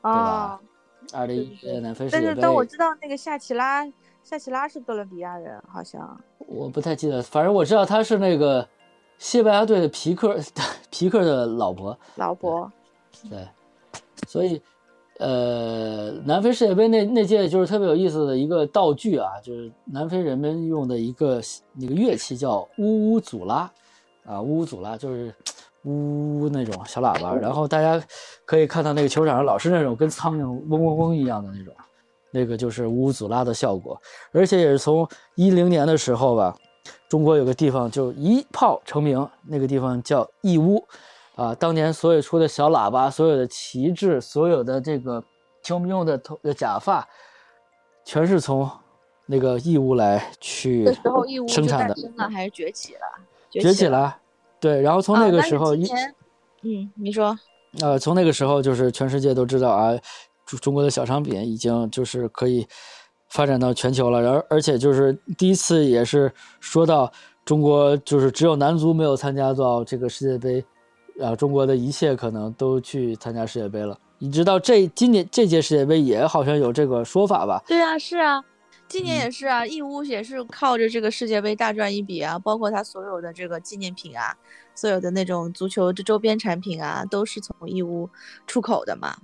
[0.01, 0.61] 吧啊，
[1.13, 3.85] 二零一年南非世但界杯，是但我知道那个夏奇拉，
[4.23, 6.17] 夏奇拉是哥伦比亚人，好像。
[6.37, 8.65] 我不太记得，反正我知道他是那个
[9.17, 10.39] 西班牙队的皮克
[10.89, 12.71] 皮克的老婆，老婆。
[13.29, 13.47] 对，
[14.27, 14.61] 所以
[15.19, 21.41] 呃，南非世界杯那那届就是特别有意思的一个道具啊，就是南非人们用的一个
[21.73, 23.69] 那个乐器叫乌乌祖拉
[24.25, 25.33] 啊，乌乌祖拉就是
[25.83, 28.01] 呜呜那种小喇叭，然后大家
[28.45, 31.73] 可以看到那个球场上老是那种跟苍蝇嗡嗡嗡一样的那种，
[32.31, 34.01] 那个就是乌乌祖拉的效果，
[34.31, 35.05] 而且也是从
[35.35, 36.55] 一零年的时候吧，
[37.09, 40.81] 中国有个地方就一炮成名，那个地方叫义乌。
[41.39, 45.23] 啊，当年所有出的小喇叭、所有的旗帜、所有的这个
[45.63, 47.07] 球迷用的头的假发，
[48.03, 48.69] 全是从
[49.25, 53.01] 那个义乌来去这时候义乌生产的，生了还是崛起了？
[53.49, 53.99] 崛起了。
[53.99, 54.17] 了。
[54.59, 56.15] 对，然后从那个时候一、今年
[56.63, 57.39] 嗯，你说。
[57.79, 59.97] 呃，从那个时候就是全世界都知道啊，
[60.45, 62.67] 中中国的小商品已经就是可以
[63.29, 66.29] 发展到全球了，然后而且就是第一次也是
[66.59, 67.09] 说到
[67.45, 70.65] 中国就是只有男足没有参加到这个世界杯，
[71.21, 73.97] 啊，中国的一切可能都去参加世界杯了。
[74.17, 77.63] 你知道这今年这届世界杯也好像有这个说法吧？
[77.67, 78.43] 对啊，是啊，
[78.87, 84.35] 今年嗯也是啊，义乌也是靠着这个世界杯大赚一笔啊，包括它所有的这个纪念品啊，
[84.75, 88.09] 所有的那种足球这周边产品啊，都是从义乌
[88.45, 89.15] 出口的嘛。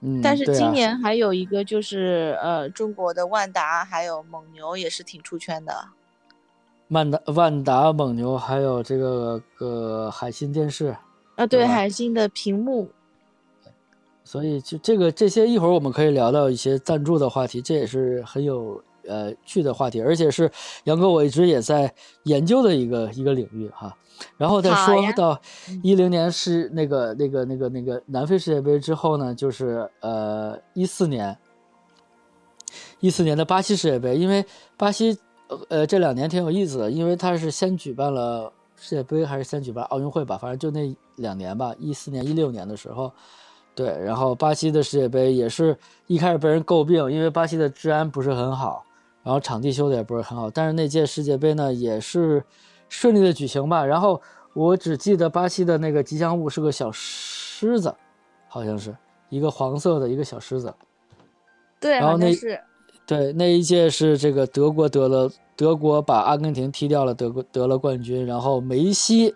[0.00, 5.88] 嗯，但是今年还有一个就是呃，中国的万达还有蒙牛也是挺出圈的。
[6.88, 10.94] 万达、万达、蒙牛还有这个个海信电视，
[11.36, 12.88] 啊，对，海信的屏幕，
[14.22, 20.50] 所以就这个这些一会儿我们可以聊到一些赞助的话题，这也是很有呃趣的话题，而且是
[20.84, 23.94] 杨哥我一直也在研究的一个一个领域哈。
[24.36, 25.36] 然后再说到
[25.82, 31.36] 一零年是那个那个那个那个南非世界杯之后呢，就是呃一四年，
[33.00, 35.18] 一四年的巴西世界杯，因为巴西
[35.68, 38.52] 呃这两年挺有意思的，因为它是先举办了
[38.84, 43.10] 世界杯还是先举办奥运会吧，反正就那两年吧，一四年一六年的时候。
[43.74, 45.74] 对，然后巴西的世界杯也是
[46.06, 48.84] 一开始被人诟病，因为巴西的治安不是很好，
[49.22, 50.50] 然后场地修的也不是很好。
[50.50, 52.44] 但是那届世界杯呢，也是
[52.90, 53.82] 顺利的举行吧。
[53.82, 54.20] 然后
[54.52, 57.92] 我只记得巴西的那个吉祥物是个小狮子，
[58.48, 58.94] 好像是
[59.30, 60.72] 一个黄色的一个小狮子。
[61.80, 62.60] 对，然后那是。
[63.06, 69.34] 对，那一届是这个德国得了，德国把阿根廷踢掉了，德国得了冠军，然后梅西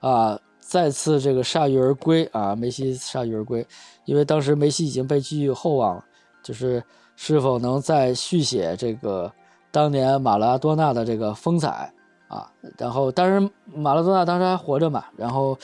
[0.00, 3.66] 啊再次这个铩羽而归啊，梅西铩羽而归，
[4.04, 6.02] 因为当时梅西已经被寄予厚望，
[6.42, 6.82] 就是
[7.14, 9.30] 是否能再续写这个
[9.70, 11.92] 当年马拉多纳的这个风采
[12.28, 15.56] 啊，然后当然马拉多纳当时还活着嘛，然后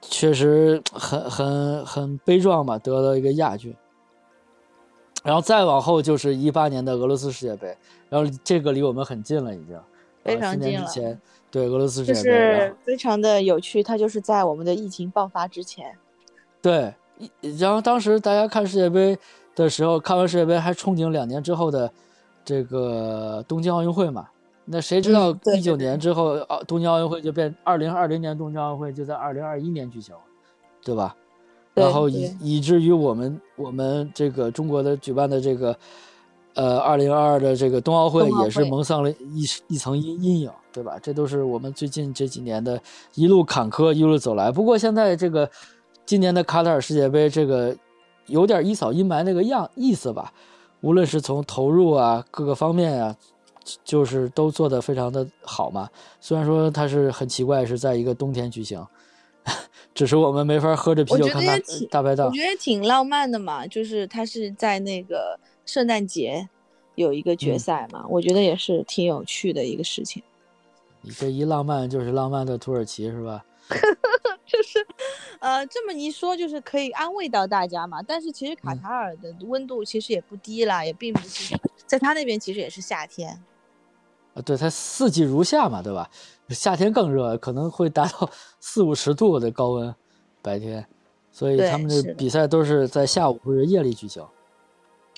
[0.00, 3.74] 确实很很很悲壮嘛，得了一个亚军。
[5.22, 7.74] 然后再往后就是一八年的俄罗斯世界杯，
[8.14, 9.76] 然后这个离我们很近了，已经
[10.22, 15.98] 非常近了之前，对俄罗斯世就是非常的有趣，它就是在我们的疫情爆发之前。
[16.62, 16.94] 对，
[17.58, 19.18] 然后当时大家看世界杯
[19.56, 21.90] 的时候，看完世界杯还憧憬两年之后的
[22.44, 24.28] 这个东京奥运会嘛。
[24.64, 30.14] 那谁知道一九年之后，奥东京奥运会就变二零二零年东京奥运会就在二零二一年举行，
[30.84, 31.16] 对吧？
[31.74, 35.76] 对然后以以至于我们我们这个中国的举办的这个
[36.54, 40.98] 呃二零二二的这个冬奥会也是蒙上了一一层阴阴影，对吧？
[41.02, 42.80] 这都是我们最近这几年的
[43.14, 44.50] 一路坎坷一路走来。
[44.50, 45.50] 不过现在这个
[46.06, 47.76] 今年的卡塔尔世界杯，这个
[48.26, 50.32] 有点一扫阴霾那个样意思吧？
[50.80, 53.16] 无论是从投入啊各个方面啊，
[53.84, 55.88] 就是都做得非常的好嘛。
[56.20, 58.86] 虽然说它是很奇怪，是在一个冬天举行，
[59.94, 61.54] 只是我们没法喝着啤酒看大
[61.90, 62.32] 大排档我。
[62.32, 66.48] 觉得挺浪漫的嘛，就是它是在那个圣诞节
[66.94, 70.22] 有一个决嗯赛嘛，我觉得也是挺有趣的一个事情。
[71.00, 73.44] 你这一浪漫就是浪漫的土耳其是吧？
[74.46, 74.86] 就是，
[75.40, 78.02] 呃，这么一说，就是可以安慰到大家嘛。
[78.02, 83.30] 但是其实卡嗯塔尔的温度其实也不低啦，也并不是在他那边其实也是夏天。
[84.34, 86.08] 啊，对，它四季如夏嘛，对吧？
[86.50, 88.28] 夏天更热，可能会达到
[88.60, 89.94] 四五十度的高温，
[90.42, 90.86] 白天，
[91.32, 94.22] 所以他们的比赛都是在下午或者夜里举行。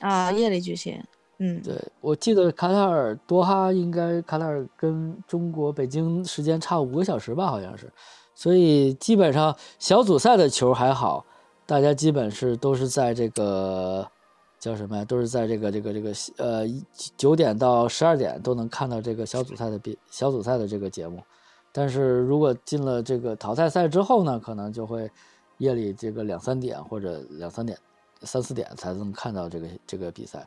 [0.01, 1.03] 啊，夜里举行。
[1.38, 7.92] 嗯，对，我记得卡塔尔多哈应该卡塔尔跟中国北京时间差五个小时吧，好像是，
[8.34, 11.26] 所以基本上小组赛的球还好，
[11.66, 14.11] 大家基本是都是在这个
[14.59, 15.05] 叫什么呀？
[15.05, 16.82] 都是在这个这个这个呃一
[17.18, 21.22] 九点到十二点都能看到这个小组赛的比小组赛的这个节目，
[21.70, 25.11] 但是如果进了这个淘汰赛之后呢，可能就会
[25.59, 27.78] 夜里这个两三点或者两三点、
[28.27, 30.47] 三四点才能看到这个这个比赛。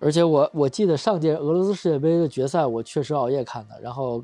[0.00, 4.22] 而且我我记得上届俄罗斯世界杯的决赛，我确实熬夜看的，然后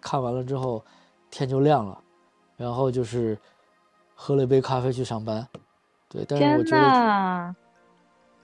[0.00, 0.84] 看完了之后
[1.30, 1.98] 天就亮了，
[2.56, 3.38] 然后就是
[4.14, 5.48] 喝了一杯咖啡去上班。
[6.08, 7.54] 对，但是我觉得，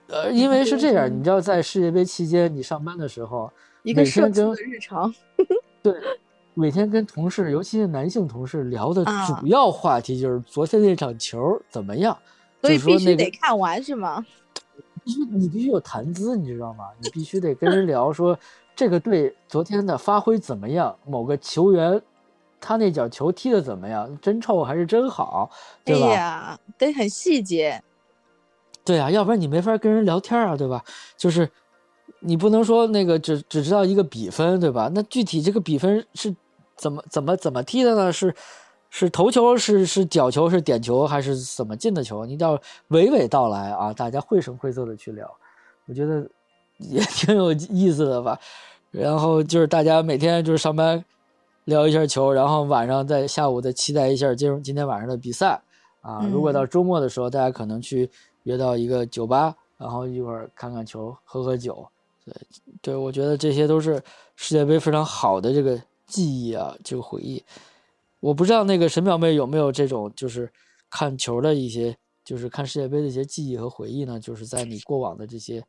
[0.07, 3.49] 呃，因为是这样，嗯 你知道，在世界杯期间你上班的时候，
[3.83, 5.13] 一个社畜的日常。
[5.83, 5.93] 对，
[6.55, 12.17] 每天跟同事，尤其是男性同事聊的啊主要话题就是昨天那场球怎么样，
[12.61, 14.25] 所以必须得看完是吗？
[15.03, 16.85] 必须你必须有谈资，你知道吗？
[16.99, 18.37] 你必须得跟人聊说
[18.75, 22.01] 这个队昨天的发挥怎么样，某个球员
[22.59, 26.07] 他那脚球踢的怎么样，真臭还是真好，哎对吧？
[26.07, 27.81] 呀，得很细节。
[28.83, 30.83] 对啊，要不然你没法跟人聊天啊，对吧？
[31.15, 31.49] 就是
[32.19, 34.89] 你不能说那个只只知道一个比分，对吧？
[34.93, 36.35] 那具体这个比分是
[36.75, 38.11] 怎么怎么怎么踢的呢？
[38.11, 38.33] 是
[38.89, 42.25] 是头球是是角球是点球还是怎么进的球？
[42.25, 42.57] 你要
[42.89, 45.29] 娓娓道来啊，大家绘声绘色的去聊，
[45.85, 46.27] 我觉得
[46.77, 48.39] 也 挺有意思的吧。
[48.91, 51.05] 然后就是大家每天就是上班
[51.65, 55.61] 聊一下球，然后晚上在下午再期待一下今今天晚上的比赛
[56.01, 56.27] 啊。
[56.31, 58.09] 如果到周末的时候，大家可能去
[58.43, 61.87] 约到一个酒吧，然后一会儿看看球，喝喝酒。
[62.25, 62.33] 对，
[62.81, 64.01] 对我觉得这些都是
[64.35, 67.43] 世界杯非常好的这个记忆啊，这个回忆。
[68.19, 70.51] 我不知道那个沈表妹有没有这种就是
[70.89, 74.19] 看球的一些，就是看世界杯的一些记忆和回忆呢？
[74.19, 75.63] 就是在你过往的这些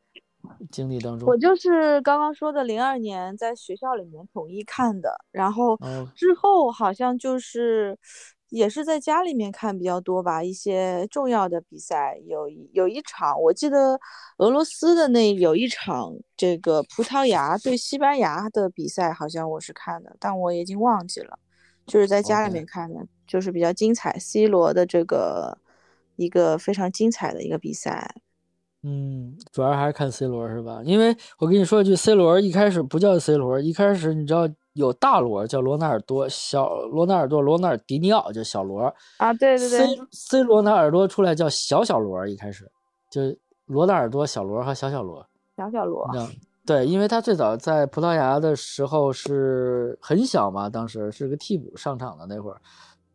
[0.70, 1.36] 经历当中我。
[1.36, 7.96] 就是刚刚说的，零二年在学校里面统一看的，然后哦之后好像就是
[8.48, 10.42] 也是在家里面看比较多吧。
[10.42, 14.00] 一些重要的比赛有一有一场，我记得
[14.38, 21.38] 俄罗斯的那有一场这个葡萄牙对西班牙的比赛，好像我是看的，但我已经忘记了，
[21.86, 25.58] 就是在家里面看的，就是比较精彩，C 罗的这个
[26.16, 28.14] 一个非常精彩的一个比赛。
[28.82, 30.80] 嗯，主要还是看 C 罗是吧？
[30.84, 42.70] 因为我跟你说一句，C 罗一开始不叫 C 罗，一开始你知道有大罗叫罗纳尔多，小罗纳尔多罗纳尔迪尼奥叫小罗啊，对对对，，C C 罗纳尔多出来叫小小罗，一开始
[43.10, 43.20] 就
[43.66, 45.26] 罗纳尔多、小罗和小小罗，
[45.56, 46.08] 小小罗？
[46.66, 52.60] 对，因为他最早在葡萄牙的时候是很小嘛，当时是个替补上场的那会儿，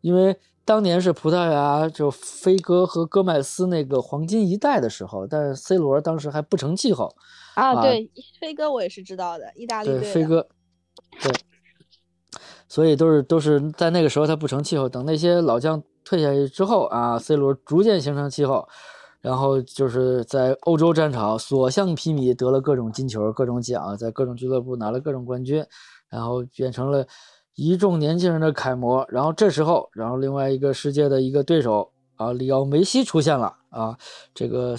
[0.00, 7.14] 因为当年是葡萄牙就飞哥和戈麦斯那个黄金一代的时候，但是 C 罗当时还不成气候，
[7.54, 10.48] 啊，啊对，飞哥我也是知道的，意大利对，飞哥，
[11.22, 11.32] 对，
[12.68, 18.68] 所以都是都是在那个时候他不成气候，等那些老将退下去之后啊，C 罗逐渐形成气候，
[19.26, 25.66] 然后就是在欧洲战场所向披靡，得了各种金球、各种奖，在各种俱乐部拿了各种冠军，
[26.08, 27.04] 然后变成了
[27.56, 29.04] 一众年轻人的楷模。
[29.08, 33.98] 然后这时候，然后另外一个世界的一个对手啊，里奥梅西出现了啊，
[34.32, 34.76] 这个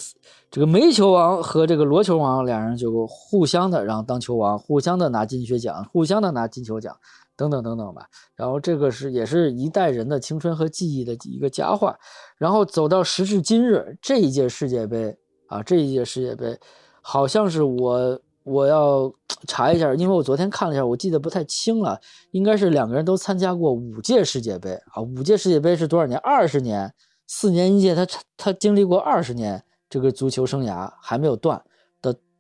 [0.50, 6.96] 这个煤球王和这个罗球王两人就互相的然后当球王，互相的拿金靴奖，互相的拿金球奖，
[7.38, 8.08] 等等等等吧。
[8.36, 11.98] 然后这个是也是一代人的青春和记忆的一个佳话。
[12.38, 15.18] 然后走到时至今日，这一届世界杯
[15.48, 16.60] 啊，这一届世界杯
[17.02, 18.20] 好像是我。
[18.50, 19.14] 我要
[19.46, 22.00] 查一下，因为我昨天看了一下，我记得不太清了，
[22.32, 25.02] 应该是两个人都参加过五届世界杯啊。
[25.02, 26.18] 五届世界杯是多少年？
[26.20, 26.94] 二十年，
[27.28, 28.08] 四年一届，他
[28.38, 31.62] 他经历过二十年这个足球生涯还没有断，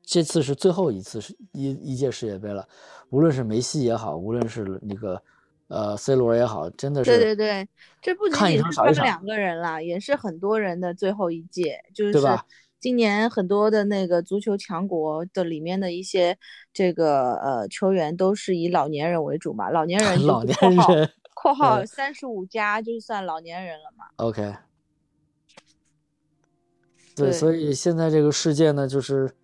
[0.10, 2.66] 这次是最后一次是一一届世界杯了。
[3.10, 5.22] 无论是梅西也好，无论是那个
[5.68, 7.68] 呃 C 罗也好，真的是对对对，
[8.02, 12.46] 这不仅仅是他们两个人了，也是很多人的最后一届，就是对吧？
[12.80, 16.38] 今年很多的那个足球强国的里面的一些
[16.72, 24.06] 这个呃球员都是以老年人为主嘛，老年人 老年人（括号三十五加）就算老年人了嘛。
[24.16, 24.56] OK，
[27.14, 29.36] 对，所以现在这个世界呢，就是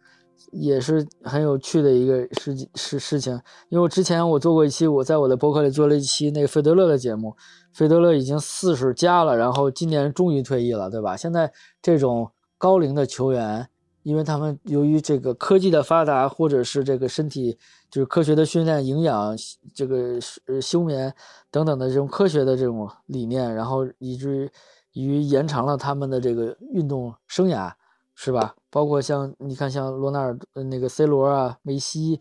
[0.54, 3.34] 也是很有趣的一个事事事情。
[3.70, 7.36] 因为我之前我做过一期，我在我的博客里做了一期那个费德勒的节目，
[7.74, 11.18] 费德勒已经四十加了，然后今年终于退役了，对吧？
[11.18, 11.52] 现在
[11.82, 12.32] 这种。
[12.56, 13.68] 高龄的球员，
[14.04, 17.58] 因为他们由于这个科技的发达，或者是这个身体
[17.92, 19.36] 就是科学的训练、营养、
[19.76, 21.14] 这个呃休眠
[21.52, 24.50] 等等的这种科学的这种理念，然后以至
[24.94, 27.70] 于延长了他们的这个运动生涯，
[28.16, 28.56] 是吧？
[28.70, 32.20] 包括像你看，像罗纳尔那个 C 罗啊、梅西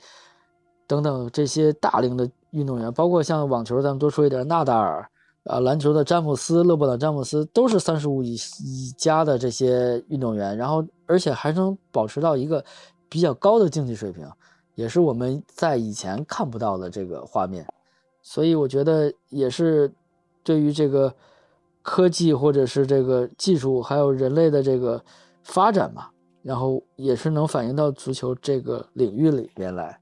[0.86, 5.08] 等等这些大龄的运动员，包括像网球，咱们多说一点，纳达尔。
[5.44, 12.64] 啊，篮球的詹姆斯、勒布朗·詹姆斯都是三十五以以加的这些运动员，然后而且还能保持到一个
[13.08, 14.24] 比较高的竞技水平，
[14.76, 17.66] 也是我们在以前看不到的这个画面。
[18.22, 19.92] 所以我觉得也是
[20.44, 21.12] 对于这个
[21.82, 25.04] 科技或者是这个技术，还有人类的这个
[25.44, 26.08] 发展嘛，
[26.42, 30.00] 然后也是能反映到足球这个领域里边来。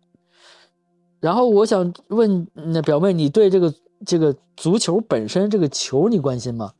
[1.21, 3.75] 然后我想问那表妹，你对这个？
[4.03, 6.73] 这个足球本身，这个球你关心吗？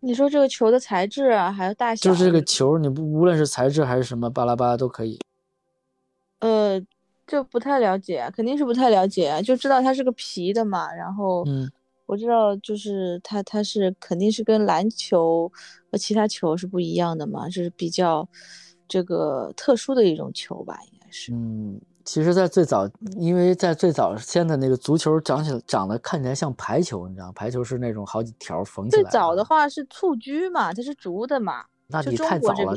[0.00, 5.18] 你说这个球的材质啊，还有大小，就是这个球，你不无论是材质还是什么巴拉巴拉都可以。
[6.40, 6.78] 呃，
[7.26, 10.92] 这不太了解，肯定是不太了解，就知道它是个皮的嘛。
[10.92, 11.72] 然后，嗯，
[12.06, 15.50] 我知道就是它，它是肯定是跟篮球
[15.90, 18.28] 和其他球是不一样的嘛，就是比较
[18.86, 21.32] 这个特殊的一种球吧，应该是。
[21.32, 21.80] 嗯。
[22.06, 22.86] 其实，在最早，
[23.16, 29.02] 因为在最早先的那个足球长起来长得看起来像排球，你知道，排球是那种好几条缝起来。
[29.02, 32.74] 最早的话是蹴鞠嘛，它是竹的嘛，那你太早了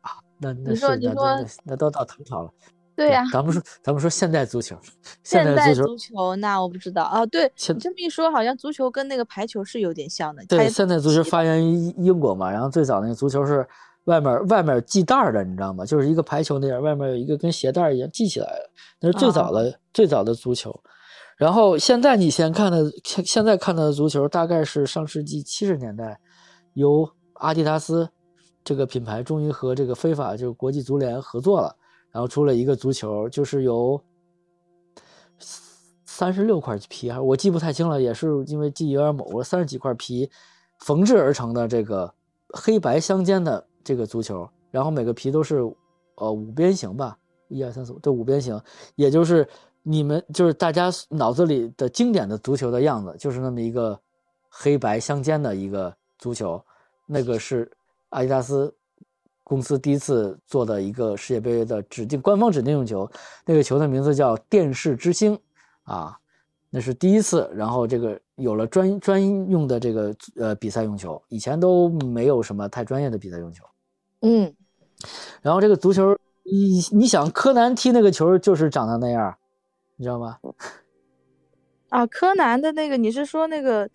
[0.00, 0.12] 啊！
[0.38, 2.50] 那那是那那那都到唐朝了。
[3.06, 4.76] 对呀，咱们说咱们说现代足球，
[5.22, 7.24] 现代足球那我不知道啊。
[7.26, 10.44] 对，你这么一说，好像足球跟那个排球是有点像的。
[10.46, 13.66] 对，现代足球发源于英国嘛，然后最早那个足球是。
[14.04, 15.84] 外面外面系带的，你知道吗？
[15.84, 20.74] 就是一个排球那样，外面有一个跟鞋带一样系起来的，那是最早的最早的足球。
[21.36, 26.18] 然后现在你先看的，现在看到的足球大概是上世纪七十年代，
[26.72, 28.08] 由阿迪达斯
[28.64, 31.76] 这个品牌终于和这个非法就是国际足联合作了，
[32.12, 34.00] 然后出了一个足球，就是由
[36.04, 40.30] 三十六块皮，我记不太清了，也是因为记忆有点模糊，三十几块皮
[40.78, 42.14] 缝制而成的这个
[42.50, 43.66] 黑白相间的。
[43.82, 45.62] 这个足球，然后每个皮都是，
[46.16, 47.16] 呃，五边形吧，
[47.48, 48.60] 一二三四五，对，五边形，
[48.94, 49.48] 也就是
[49.82, 53.98] 你们就是大家脑子里的经典的足球的样子，就是那么一个
[54.50, 56.62] 黑白相间的一个足球，
[57.06, 57.72] 那个是
[58.10, 58.72] 阿迪达斯
[59.50, 63.10] 公司第一次做的一个世界杯的指定官方指定用球，
[63.44, 65.36] 那个球的名字叫电视之星，
[65.82, 66.16] 啊，
[66.70, 73.64] 那是第一次，然后这个有了专专用的这个呃比赛用球，以前都没有什么太专业的比赛用球。
[74.20, 74.54] 嗯，
[75.42, 79.36] 然后这个足球，你你想柯南踢那个球就是长得那样，
[79.96, 80.38] 你知道吗？
[81.88, 83.90] 啊，柯南的那个，你是说那个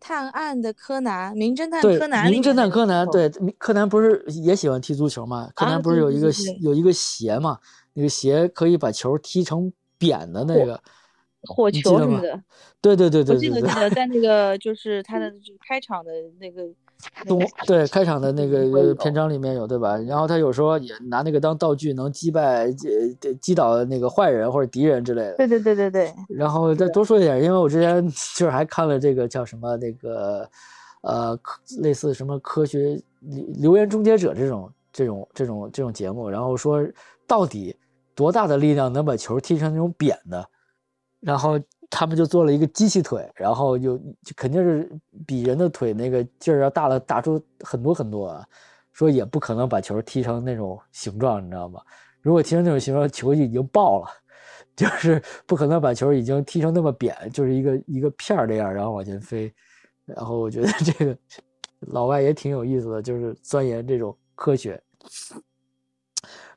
[0.00, 2.28] 探案的柯南，名侦探柯南？
[2.30, 3.28] 名侦探柯南，对，
[3.58, 5.50] 柯南不是也喜欢踢足球吗？
[5.54, 7.58] 柯南不是有一个有一个鞋嘛？
[7.92, 10.82] 那个鞋可以把球踢成扁的那个
[11.42, 12.42] 火球什么的。
[12.80, 13.50] 对对对对对。
[13.50, 15.32] 我记得记得在 那个就是他的
[15.68, 16.62] 开场的那个。
[17.26, 19.96] 动对开场的那个篇章里面有对吧？
[19.98, 25.36] 然后他有时候也拿那个当道具，能击败击击倒那个坏人或者敌人之类的。
[25.36, 26.14] 对对对对对。
[26.28, 30.48] 然后再多说一点，因为我之前 就是还看了这个叫什么那个
[31.02, 31.38] 呃
[31.78, 33.00] 类似什么科学
[33.58, 36.82] 留言终结者这种这种这种这种节目，然后说
[37.26, 37.76] 到底
[38.14, 40.48] 多大的力量能把球踢成那种扁的，
[41.20, 41.58] 然后。
[41.90, 44.90] 他们就做了一个机器腿，然后就就肯定是
[45.26, 48.46] 比人的腿那个劲儿要大了，大出很多很多啊。
[48.92, 51.80] 说也不可能把球踢成那种形状，你知道吗？
[52.20, 54.08] 如果踢成那种形状，球就已经爆了，
[54.76, 59.50] 就是不可能把球已经踢成那么扁，就是一个一个片儿那样，然后往前飞。
[60.04, 61.16] 然后我觉得这个
[61.92, 64.82] 老外也挺有意思的，就是钻研这种科学。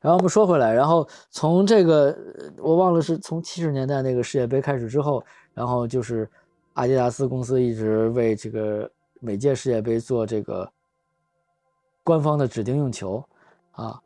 [0.04, 2.14] 然后我们说回来，然后从这个
[2.58, 5.24] 我忘了是从七十年代那个世界杯开始之后，
[5.54, 6.28] 然后就是
[6.74, 8.90] 阿迪达斯公司一直为这个
[9.20, 10.70] 每届世界杯做这个
[12.02, 13.24] 官方的指定用球
[13.70, 13.98] 啊。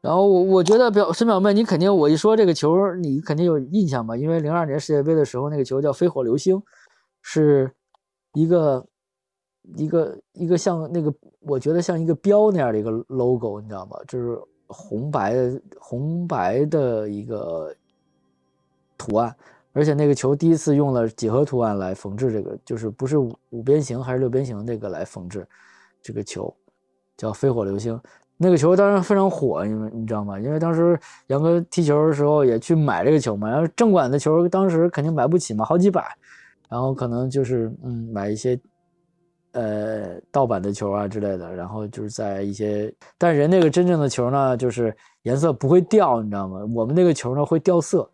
[0.00, 4.16] 然后我我觉得表沈表妹，你肯定我一说这个球，你肯定有印象吧？
[4.16, 6.60] 因为零二年世界杯的时候，那个球叫飞火流星，
[7.22, 7.70] 是
[8.32, 8.84] 一个
[9.76, 13.96] 一个一个像那个我觉得像一个标那样的一个 logo，你知道吗？
[14.08, 14.36] 就是。
[14.66, 15.34] 红白
[15.78, 17.74] 红白的一个
[18.96, 19.34] 图案，
[19.72, 25.46] 而且那个球第一次用了几何图案来缝制这个，就是不是五五边形还是六边形那个来缝制
[26.02, 26.54] 这个球，
[27.16, 28.00] 叫飞火流星。
[28.36, 30.38] 那个球当然非常火，因为你知道吗？
[30.40, 30.98] 因为当时
[31.28, 36.04] 杨哥踢球的时候也去买这个球嘛，然后正管的球当时肯定买不起嘛，好几百，
[36.68, 38.58] 然后可能就是嗯买一些。
[39.54, 46.58] 呃，盗版的球啊之类的，然后就是在一些，但人那个真正的球呢，就是颜色不会掉，你知道吗？
[46.74, 48.10] 我们那个球呢会掉色，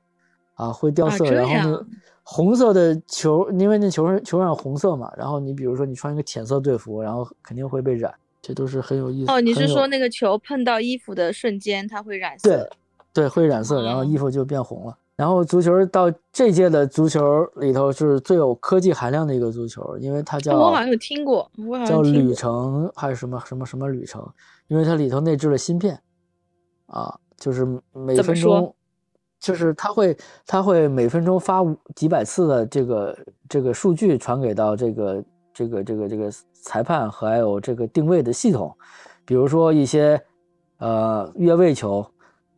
[0.54, 1.24] 啊，会掉色。
[1.24, 1.86] 然后呢，
[2.22, 9.32] 红色的球，因为那球球上红色嘛，然后你比如说你穿一个浅色队服，然后肯定会被染，这都是很有意思。
[9.32, 12.48] 哦，你是说那个球碰到衣服的瞬间它会染色？
[12.50, 12.70] 对，
[13.14, 14.96] 对，会染色，然后衣服就变红了。
[15.20, 24.26] 然后足球到这届的足球里头是最有科技含量的一个足球，因为它叫我好像有听过，我好像叫旅程还是什么什么什么旅程，
[24.68, 26.00] 因为它里头内置了芯片，
[26.86, 28.74] 啊，就是每分钟，
[29.38, 30.16] 就是它会
[30.46, 31.60] 它会每分钟发
[31.94, 38.74] 几百次的这个这个数据传给到这个这个这个这个裁判和还有这个定位的系统，
[39.26, 40.18] 比如说一些
[40.78, 42.10] 呃越位球。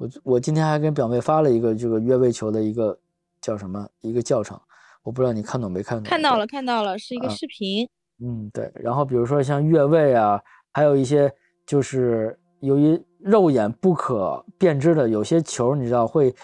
[0.02, 2.98] 我我今天还跟表妹发了一个这个越位球的一个
[3.40, 4.60] 叫什么一个教程，
[5.04, 6.02] 我不知道你看懂没看懂？
[6.02, 7.88] 看到了，看到了，是一个视频。
[8.20, 8.68] 嗯，对。
[8.74, 10.42] 然后比如说像越位啊，
[10.72, 11.32] 还有一些
[11.64, 16.34] 就是由于肉眼不可辨知的有些球，你知道会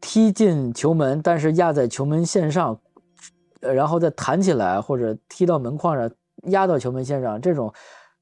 [0.00, 2.78] 踢进球门，但是压在球门线上，
[3.60, 6.08] 呃，然后再弹起来或者踢到门框上
[6.44, 7.72] 压到球门线上这种。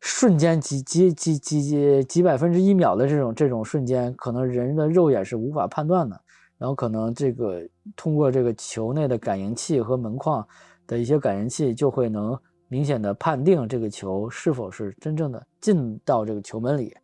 [0.01, 6.21] 瞬间几几几几几几百分之一秒的这种这种瞬间，可能人的肉眼是无法判断的。
[6.57, 7.63] 然后可能这个
[7.97, 10.47] 通过这个球内的感应器和门框
[10.87, 12.39] 的一些感应器，就会能
[12.69, 16.97] 明显的判定这个球是否是真正的进到这个球门里，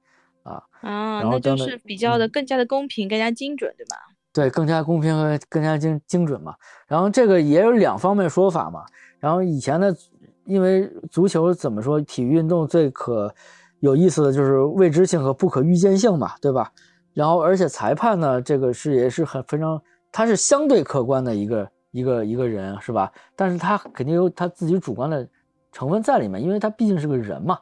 [0.43, 3.97] 啊啊，那就是比较的更加的公平，更加精准，对吧？
[4.33, 6.55] 对，更加公平和更加精精准嘛。
[6.87, 8.85] 然后这个也有两方面说法嘛。
[9.19, 9.97] 然后以前的。
[10.45, 13.33] 因为足球怎么说，体育运动最可
[13.81, 16.71] 有意思的就是未知性和不可预见性嘛，对吧？
[17.13, 19.81] 然后，而且裁判呢，这个是也是很非常，
[20.11, 23.11] 他是相对客观的一个一个一个人，是吧？
[23.37, 25.29] 但是他肯定有他自己主观的
[25.71, 27.59] 成分在里面，因为他毕竟是个人嘛。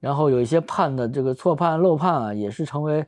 [0.00, 3.04] 然后有一些判的这个错判漏判啊，也是成为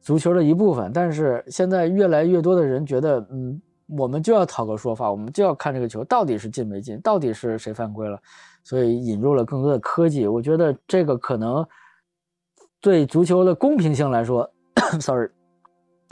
[0.00, 0.92] 足球的一部分。
[0.92, 3.60] 但是现在越来越多的人觉得，嗯。
[3.96, 8.20] 我们就要讨个说法，我们就要看这个球到底是进没进，到底是谁犯规了，
[8.62, 10.26] 所以引入了更多的科技。
[10.26, 11.66] 我觉得这个可能
[12.80, 14.48] 对足球的公平性来说，
[15.00, 15.28] sorry，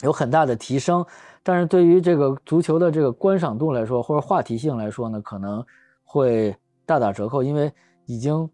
[0.02, 1.04] 有很大的提升。
[1.42, 5.64] 但是对于这个足球的这个观赏度来说，或者话题性来说呢，可能
[6.04, 7.72] 会大打折扣，因为
[8.06, 8.48] 已经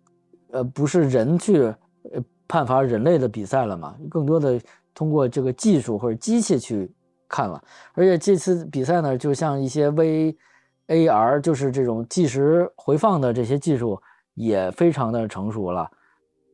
[0.51, 4.61] 呃不是人去呃判罚人类的比赛了嘛，更多的
[4.93, 6.93] 通过这个技术或者机器去。
[7.29, 7.63] 看了，
[7.95, 14.01] 而且这次比赛呢，就像一些 VAR，就是这种即时回放的这些技术
[14.35, 15.91] 也非常的成熟了。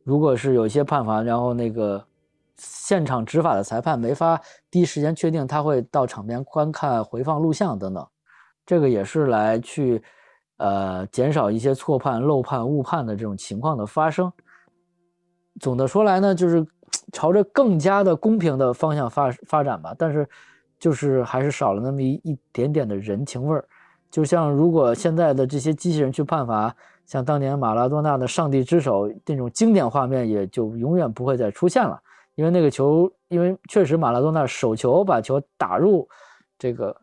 [0.03, 2.03] 如果是有一些判罚，然后那个
[2.57, 4.41] 现场执法的裁判没法
[4.71, 8.07] 第一时间确定，他会到场边观看回放录像等等，
[8.65, 10.01] 这个也是来去
[10.57, 14.31] 呃减少一些错判、漏判、误判的这种情况的发生。
[15.59, 16.65] 总的说来呢，就是
[17.13, 20.27] 朝着更加的公平的方向发发展吧，但是。
[20.81, 23.63] 就是还是少了那么一一点点的人情味儿，
[24.09, 26.75] 就像如果现在的这些机器人去判罚，
[27.05, 32.01] 像当年马拉多纳的上帝之手那种经典画面，也就永远不会再出现了。
[32.33, 36.09] 因为那个球，因为确实马拉多纳手球把球打入
[36.57, 36.97] 这个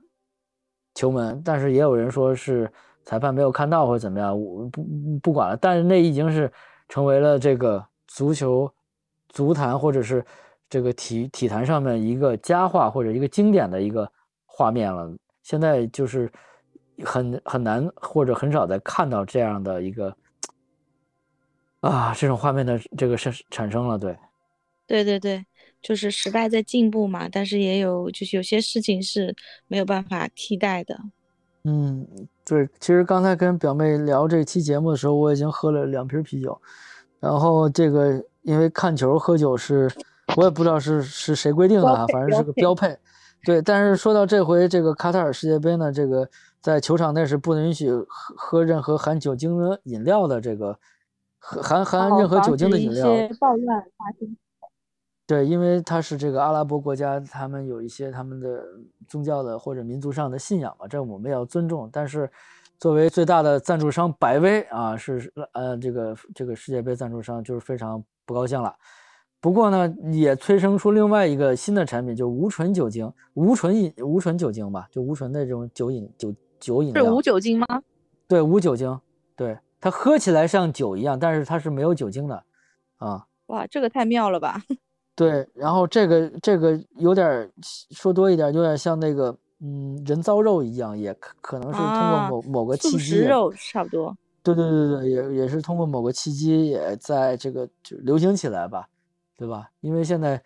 [0.96, 2.68] 球门，但是也有人说是
[3.04, 4.84] 裁判没有看到或者怎么样，我不
[5.22, 5.56] 不管了。
[5.56, 6.50] 但是那已经是
[6.88, 8.68] 成为了这个足球
[9.28, 10.24] 足坛或者是。
[10.68, 14.10] 这个体体坛上面一个佳话或者一个经典的一个
[14.44, 15.10] 画面了，
[15.42, 16.30] 现在就是
[17.04, 20.16] 很很难或者很少再看到这样的一个
[21.80, 24.18] 啊这种画面的这个是产生了，对，
[24.86, 25.46] 对对对，
[25.80, 29.34] 就是时代在进步嘛，但是也有就是有些事情是
[29.68, 30.98] 没有办法替代的。
[31.64, 32.06] 嗯，
[32.46, 36.58] 对，其实刚才跟表妹聊这期节目的时候，我已经喝了两瓶啤酒，
[37.20, 39.90] 然后这个因为看球喝酒是，
[40.36, 42.96] 我也不知道是是谁规定的啊，反正是个标配。
[43.44, 46.28] 对，但是说到这回这个卡塔尔世界杯呢，这个
[46.60, 48.06] 在球场内是不允许喝
[48.36, 50.78] 喝任何含酒精的饮料的，这个
[51.38, 53.06] 含含任何酒精的饮料。
[53.38, 54.36] 暴乱发生。
[55.26, 58.64] 对，因为它是这个阿拉伯国家，他们有一些他们的
[59.06, 61.88] 宗教的或者民族上的信仰嘛，这我们要尊重。
[61.92, 62.30] 但是，
[62.78, 68.74] 作为最大的赞助商百威啊，是呃这个这个世界杯赞助商，就是非常不高兴了。
[69.40, 77.04] 不过呢，也催生出另外一个新的产品，就无醇酒精、无醇饮、无醇酒精吧，就无醇的这种酒饮酒酒饮料。
[77.04, 77.66] 是无酒精吗？
[78.26, 78.98] 对，无酒精。
[79.36, 82.42] 对，它喝起来像酒一样，但是它是没有酒精的
[82.96, 83.24] 啊。
[83.46, 84.60] 哇，这个太妙了吧！
[85.14, 94.16] 对，然后这个这个有点说多一点，有点像那个嗯人造肉一样，也可可能是通过某某个契机，肉差不多。
[94.42, 98.88] 对对对对，也也是通过某个契机，也在这个就流行起来吧，
[99.38, 99.70] 对吧？
[99.80, 100.42] 因为现在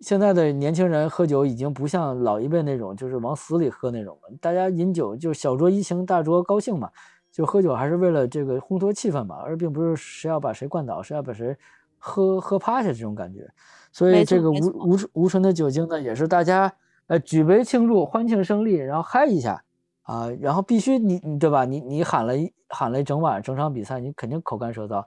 [0.00, 4.34] 现在的年轻人喝酒已经不像老一辈那种，就是往死里喝那种了。
[4.40, 6.90] 大家饮酒就小酌怡情，大酌高兴嘛，
[7.30, 11.54] 就喝酒还是为了这个烘托气氛嘛，而并不是谁要把谁灌倒，谁要把谁
[11.98, 13.46] 喝喝趴下这种感觉。
[13.92, 16.72] 所以这个无无无醇的酒精呢，也是大家
[17.08, 19.62] 呃举杯庆祝、欢庆胜利，然后嗨一下
[20.02, 21.66] 啊，然后必须你你对吧？
[21.66, 25.04] 你你喊了一喊了一整晚，整场比赛你肯定口干舌燥，嗯，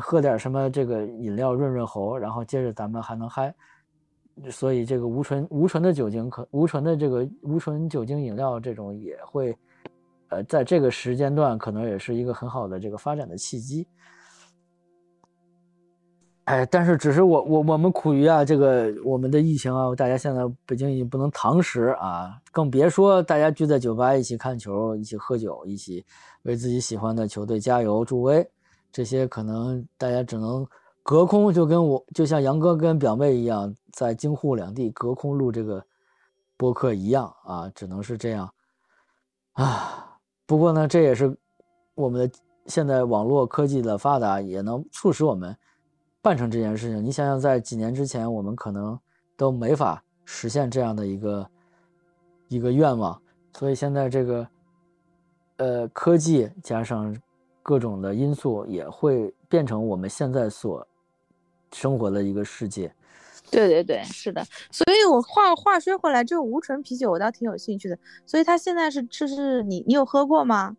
[0.00, 3.54] 喝点什么这个饮料润润喉，然后接着咱们还能嗨。
[4.50, 9.56] 所以这个无醇无醇的酒精可无醇的这个无醇酒精饮料这种也会，
[10.28, 13.84] 呃，在这个时间段可能也是一个很好的这个发展的契机。
[16.44, 26.06] 哎，但是只是我我我们苦于啊，这个我们的疫情啊，大家现在北京已经不能堂食啊，更别说大家聚在酒吧一起看球、一起喝酒、一起
[26.44, 28.48] 为自己喜欢的球队加油助威，
[28.90, 30.66] 这些可能大家只能
[31.02, 35.84] 隔空，就跟我就像杨哥跟表妹一样，在京沪两地隔空录这个
[36.56, 38.52] 播客一样啊，只能是这样
[39.52, 40.18] 啊。
[40.46, 41.36] 不过呢，这也是
[41.94, 42.34] 我们的
[42.66, 45.56] 现在网络科技的发达，也能促使我们。
[46.20, 48.98] 办成这件事情，你想想，在几年之前，我们可能
[49.36, 51.50] 都没法实现这样的一个
[52.48, 53.18] 一个愿望。
[53.56, 54.48] 所以现在这个，
[55.58, 57.16] 呃，科技加上
[57.68, 60.88] 各种的因素，也会变成我们现在所
[61.70, 62.90] 生活的一个世界。
[63.50, 64.42] 对对对，是的。
[64.70, 67.98] 所以我话话说回来，这个无醇啤酒我倒挺有兴趣的。
[68.24, 70.78] 所以它现在是，就是你你有喝过吗？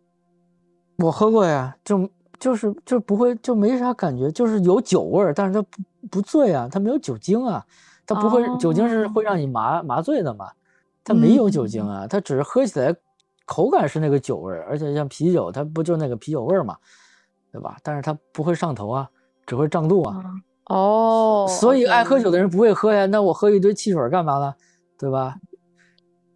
[0.96, 2.10] 我喝过呀，就。
[2.40, 7.62] 就是就不会就没啥感觉，就是有酒味儿，但是它不不醉啊，它没有酒精啊，
[8.06, 10.50] 它不会酒精是会让你麻麻醉的嘛，
[11.04, 12.96] 它没有酒精啊，它只是喝起来
[13.50, 16.76] 口感是那个酒味儿，而且像啤酒，它不就那个啤酒味儿嘛，
[17.50, 17.76] 对吧？
[17.82, 19.10] 但是它不会上头啊，
[19.44, 20.22] 只会胀肚啊。
[20.66, 24.54] 哦，所以爱喝酒的人不会喝呀，那我喝一堆汽水干嘛呢？
[24.96, 25.34] 对吧？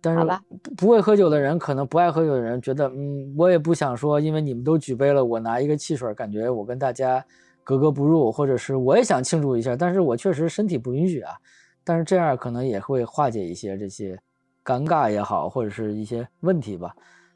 [0.00, 0.24] 但是
[0.60, 7.24] 不不会喝酒的人，可能不爱喝酒的人觉得，嗯，我也不想说，因为你们都举杯了，我拿一个汽水，感觉我跟大家
[7.62, 11.32] 格格不入，或者是我也想庆祝一下，但是我确实身体不允许啊。
[11.84, 14.20] 但是这样可能也会化解一些这些
[14.64, 16.94] 尴尬也好，或者是一些问题吧。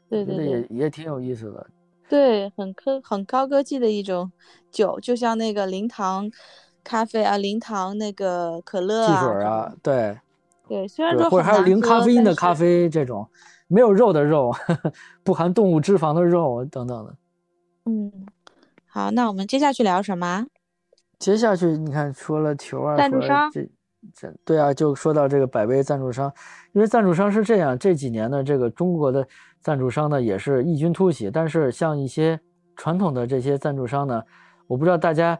[0.09, 1.67] 对对对，也也挺有意思的。
[2.09, 4.31] 对，很科很高科技的一种
[4.71, 6.29] 酒，就像那个零糖
[6.83, 10.17] 咖啡啊，零糖那个可乐啊汽水啊，对。
[10.67, 13.27] 对，虽然说或者还有零咖啡因的咖啡这种，
[13.67, 14.53] 没有肉的肉，
[15.23, 17.15] 不含动物脂肪的肉等等的。
[17.85, 18.11] 嗯，
[18.85, 20.45] 好，那我们接下去聊什么？
[21.17, 23.51] 接下去你看，除了球啊，赞助商，
[24.15, 26.31] 这对啊，就说到这个百威赞助商，
[26.73, 29.27] 因为赞助商是这样，这几年呢，这个中国的
[29.61, 32.39] 赞助商呢也是异军突起，但是像一些
[32.75, 34.23] 传统的这些赞助商呢，
[34.67, 35.39] 我不知道大家。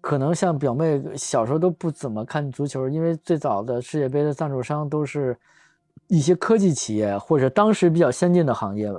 [0.00, 5.36] 可能像表妹小时候都不怎么看足球，因为最早的世界杯的赞助商都是
[6.08, 8.90] 一些科技企业或者当时比较先进的行业，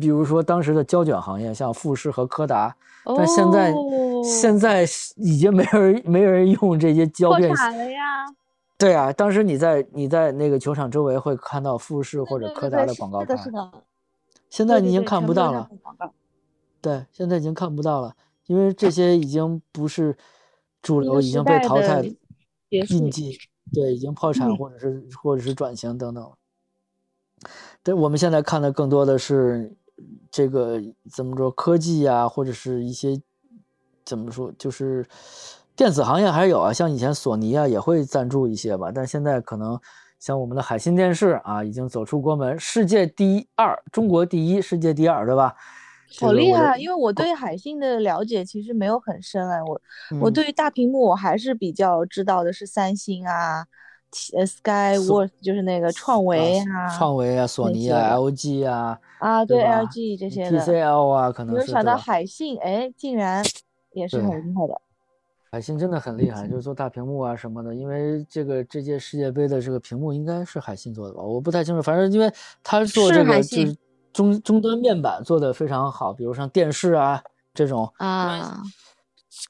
[0.00, 2.74] 比如说当时的胶卷行业，像富士和柯达。
[3.04, 3.74] 但现在
[4.22, 4.86] 现在
[5.16, 7.48] 已经没人没人用这些胶片。
[7.50, 8.26] 了呀。
[8.76, 13.36] 对啊，当时你在你在那个球场周围会看到富士或者柯达的广告牌。
[13.36, 13.70] 是的。
[14.48, 15.68] 现在你已经看不到了。
[16.80, 18.14] 对，现在已经看不到了。
[18.46, 20.16] 因为这些已经不是
[20.82, 22.02] 主流，已经被淘汰，
[22.70, 23.38] 印记
[23.72, 26.32] 对已经破产或者是或者是转型等等。
[27.82, 29.72] 对，我们现在看的更多的是
[30.30, 30.80] 这个
[31.12, 33.20] 怎么说科技呀，或者是一些
[34.04, 35.06] 怎么说，就是
[35.76, 39.78] 电子行业还是有啊，像以前索尼啊也会赞助一些吧，但现在可能
[40.18, 45.54] 像我们的海信电视啊，已经走出国门，世界第二，中国第一，世界第二，对吧？
[46.20, 46.76] 好厉害！
[46.76, 49.80] 因为我对海信的了解其实没有很深哎，我
[50.20, 53.64] 我对于大屏幕我还是比较知道的是三星啊，
[54.36, 63.44] 呃，Skyworth 就是那个创维啊，创维啊，索尼啊，LG 啊，啊，对，LG 这些的，TCL 啊，可能没有想到海信，哎，竟然
[63.92, 64.80] 也是很厉害的。
[65.52, 67.74] 海信真的很厉害，就是做大屏幕啊什么的。
[67.74, 71.22] 因为这个这届世界杯的这个屏幕应该是海信做的吧？
[71.22, 73.76] 我不太清楚，反正因为他做这个就是
[74.12, 77.20] 终终端面板做的非常好，比如像电视啊
[77.52, 78.62] 这种啊，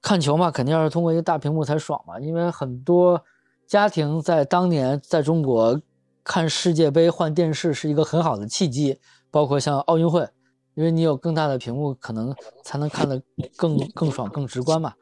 [0.02, 2.18] 看球嘛，肯定要是通过一个大屏幕才爽嘛。
[2.18, 3.22] 因为很多
[3.66, 5.78] 家庭在当年在中国
[6.24, 8.98] 看世界杯换电视是一个很好的契机，
[9.30, 10.28] 包括像奥运会，
[10.74, 13.20] 因为你有更大的屏幕，可能才能看得
[13.56, 14.92] 更更爽、更直观嘛。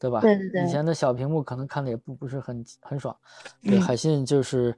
[0.00, 0.20] 对吧？
[0.20, 0.62] 对对对。
[0.62, 3.16] 以前的小屏幕可能看的也不不是很很爽。
[3.62, 4.72] 对，海信就是，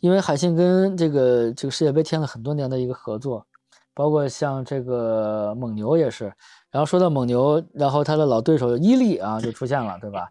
[0.00, 3.46] 因为海信跟这个这个世界杯签了很多年的一个合作，
[3.94, 6.24] 包括像这个蒙牛也是。
[6.72, 10.28] 然后说到蒙牛，然后他的老对手伊利啊就出现了，对吧？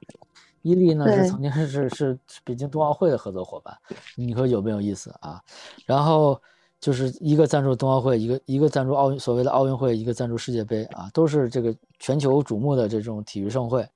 [0.62, 3.74] 伊利呢是曾经是是北京冬奥会的合作伙伴，
[4.18, 5.42] 你说有没有意思啊？
[5.86, 6.42] 然后
[6.84, 13.88] 就是一个赞助冬奥会，一个一个赞助奥运所谓的奥运会，一个赞助世界杯啊，都是这个全球瞩目的这种体育盛会。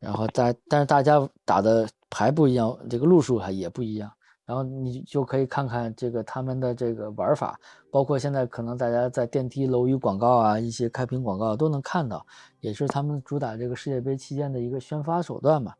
[0.00, 4.10] 然后大，但是大家打的牌不一样，这个路数还也不一样。
[4.46, 12.24] 然后你就可以看看这个他们的这个玩法，包括现在可能大家在电梯楼宇广告啊，一些开屏广告都能看到，
[12.60, 15.74] 也是他们主打这个世界杯期间的一个宣发手段嘛。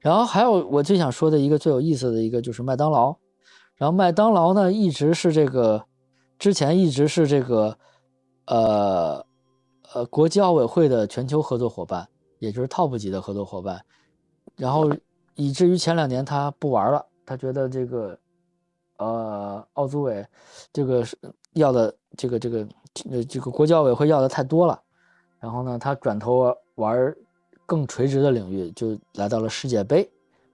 [0.00, 3.16] 然后还有我最想说的一个最有意思的一个就是麦当劳，
[3.82, 5.84] 然后麦当劳呢一直是这个，
[6.38, 7.76] 之前一直是这个，
[8.46, 9.26] 呃，
[9.92, 12.06] 呃国际奥委会的全球合作伙伴。
[12.38, 13.80] 也就是 top 级的合作伙伴，
[14.56, 14.88] 然后
[15.34, 18.18] 以至于前两年他不玩了，他觉得这个，
[18.98, 20.24] 呃，奥组委
[20.72, 21.16] 这个是
[21.54, 22.66] 要的这个这个
[23.10, 24.80] 呃这个国际奥委会要的太多了，
[25.38, 27.14] 然后呢，他转头玩
[27.64, 30.08] 更垂直的领域，就来到了世界杯，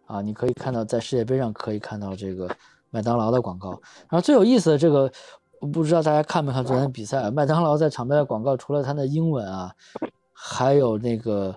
[0.04, 2.54] 啊，你可以看到在世界杯上可以看到这个
[2.90, 5.10] 麦当劳的广告，然后最有意思的这个，
[5.72, 9.72] 不知道大家看没看昨天比赛，麦当劳在场边的广告除了它的英文啊，
[10.32, 11.56] 还有那个。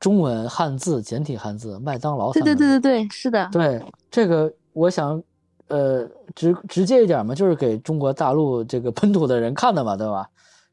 [0.00, 2.32] 中文汉字简体汉字，麦当劳。
[2.32, 3.48] 对对对对对，是的。
[3.50, 5.20] 对这个，我想，
[5.66, 10.30] 呃，直直接一点嘛，就是给中国大陆这个本土的人看的嘛，对吧？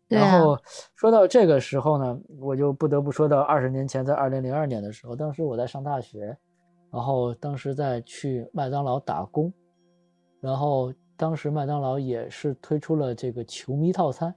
[0.07, 0.55] 然后
[0.93, 6.37] 说到这个时候呢，我就不得不说到二十年前，在二零零二年的时候，当时我在上大学，
[6.91, 9.51] 然后当时在去麦当劳打工，
[10.45, 14.33] 然后当时麦当劳也是推出了这个球迷套餐。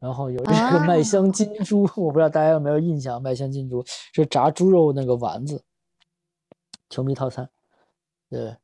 [0.00, 3.82] 然后有这个麦香金猪， 我不知道大家有没有印象，麦香金猪
[4.14, 5.60] 是炸猪肉那个丸子，
[6.88, 7.50] 球迷套餐，
[8.30, 8.56] 对，然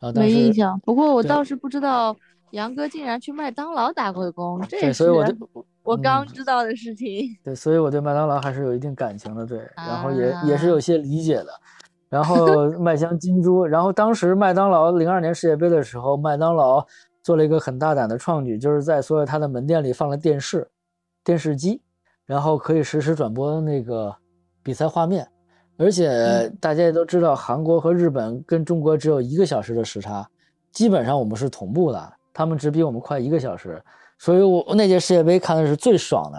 [0.00, 0.76] 后没印象。
[0.80, 2.16] 不过我倒是不知道
[2.50, 5.08] 杨哥竟然去麦当劳打过工，这也是
[5.84, 7.28] 我刚知道的事情。
[7.44, 11.60] 对，所以我对麦当劳还是有一定感情的，对，然后也也是有些理解的。
[12.12, 16.86] 然后 麦香金猪，然后当时麦当劳零二年世界杯的时候，麦当劳。
[17.24, 20.68] 做了一个很大胆的创举，就是在所有他的门店里放了电视、
[21.22, 21.80] 电视机，
[22.26, 24.12] 然后可以实时转播那个
[24.60, 25.24] 比赛画面。
[25.76, 30.28] 而且大家也都知道，韩国和日本跟中国只有一个小时的时差，
[30.72, 33.80] 基本上我们是同步的，他们只比我们快一个小时。
[34.18, 36.38] 所以我那届世界杯看的是最爽的，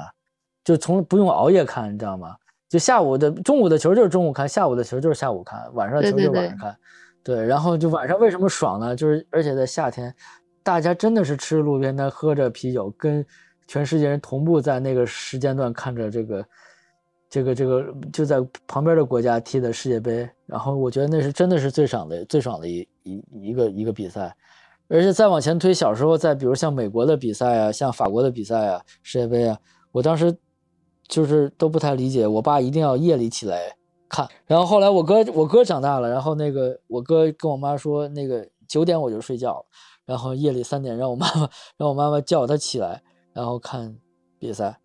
[0.66, 2.36] 就从不用熬夜看，你知道吗？
[2.74, 6.76] 就下午的、中午的球就是中午看，下午的球就是下午看，晚上的球就是晚上看。
[7.24, 8.96] 对，然后就晚上为什么爽呢？
[8.96, 10.12] 就是而且在夏天。
[10.64, 13.24] 大家真的是吃着路边摊，喝着啤酒，跟
[13.68, 16.46] 全世界人同步在那个时间段看着这个，
[17.30, 20.28] 这个这个就在旁边的国家踢的世界杯。
[20.48, 24.36] 然后我觉得那是真的是最爽的、最爽的一一一个一个比赛。
[24.88, 29.56] 而且再往前推，小时候在比如像美国的比赛啊，像法国的比赛啊，世界杯啊，
[29.92, 30.36] 我当时
[31.08, 33.76] 就是都不太理解，我爸一定要夜里起来
[34.10, 34.28] 看。
[34.46, 39.66] 然后后来我哥我哥长大了，然后那个我哥跟我妈说，那个九点我就睡觉了。
[40.06, 43.02] 然后夜里三点让我妈妈 让我妈妈叫他起来，
[43.32, 43.96] 然后看
[44.38, 44.78] 比赛。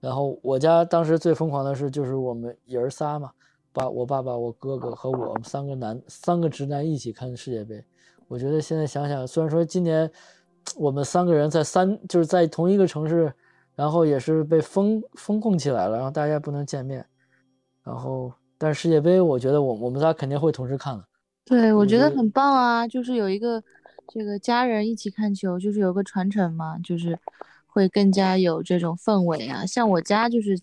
[0.00, 3.30] 然后我家当时最疯狂的是，就是我们爷仨嘛，
[3.72, 7.84] 爸、我爸爸、我哥哥和我们三个男三个直男一起看世界杯。
[8.28, 10.10] 我觉得现在想想，虽然说今年
[10.76, 13.32] 我们三个人在三就是在同一个城市，
[13.76, 17.06] 然后也是被封封控起来了，然后大家不能见面。
[17.84, 21.04] 然后，但是世界杯，我觉得我我们仨肯定会同时看的。
[21.44, 23.62] 对，我觉得很棒啊，就是有一个。
[24.08, 27.18] 这个家人一起看球，就是有个传承嘛，就是
[27.66, 29.66] 会更加有这种氛围啊。
[29.66, 30.56] 像我家就是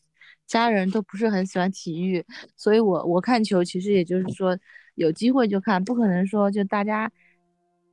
[0.47, 4.57] 家人都不是很喜欢体育，所以我我看球其实也就是说
[4.95, 7.11] 有机会就看，不可能说就大家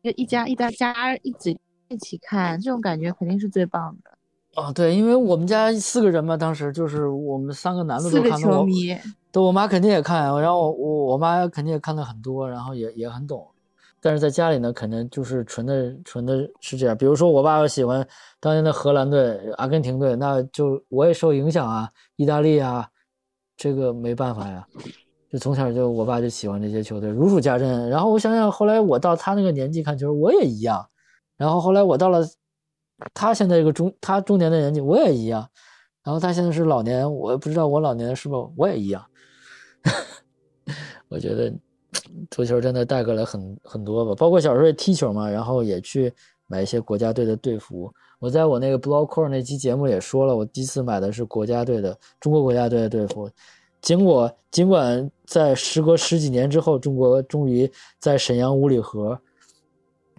[0.05, 1.59] 就一家一大家一起
[1.89, 4.13] 一起看，这种感觉肯定是最棒的。
[4.61, 8.97] 哦，对，因为我们家四个人嘛，当时就是我们三个男的都看球迷，
[9.33, 13.47] 对我妈肯定也看，然后我我我妈肯定也看的很多，然后也也很懂。
[14.03, 16.97] 但是在家里呢，可能就是纯的纯的是这样。
[16.97, 18.07] 比如说我爸喜欢
[18.41, 22.89] 当年的荷兰队、阿根廷队，那就我也受影响啊，意大利啊，
[23.57, 24.67] 这个没办法呀。
[25.31, 27.89] 就从小就我爸就喜欢这些球队，如数家珍。
[27.91, 30.89] 然后我想想，后来我到他那个年纪看球，我也一样。
[31.37, 32.27] 然后后来我到了
[33.15, 35.49] 他现在这个中他中年的年纪，我也一样。
[36.03, 39.05] 然后他现在是老年，我不知道我老年是不我也一样。
[41.09, 41.53] 我觉得
[42.31, 46.13] 足球真的带给了很很多吧，包括小时候也踢球嘛，然后也去
[46.47, 47.93] 买一些国家队的队服。
[48.19, 53.31] 我在我那个 blog core 那期节目也说了，我第一次买的是国家队的中国国家队的队服。
[53.81, 59.19] 尽管尽管在时隔十几年之后，中国终于在沈阳五里河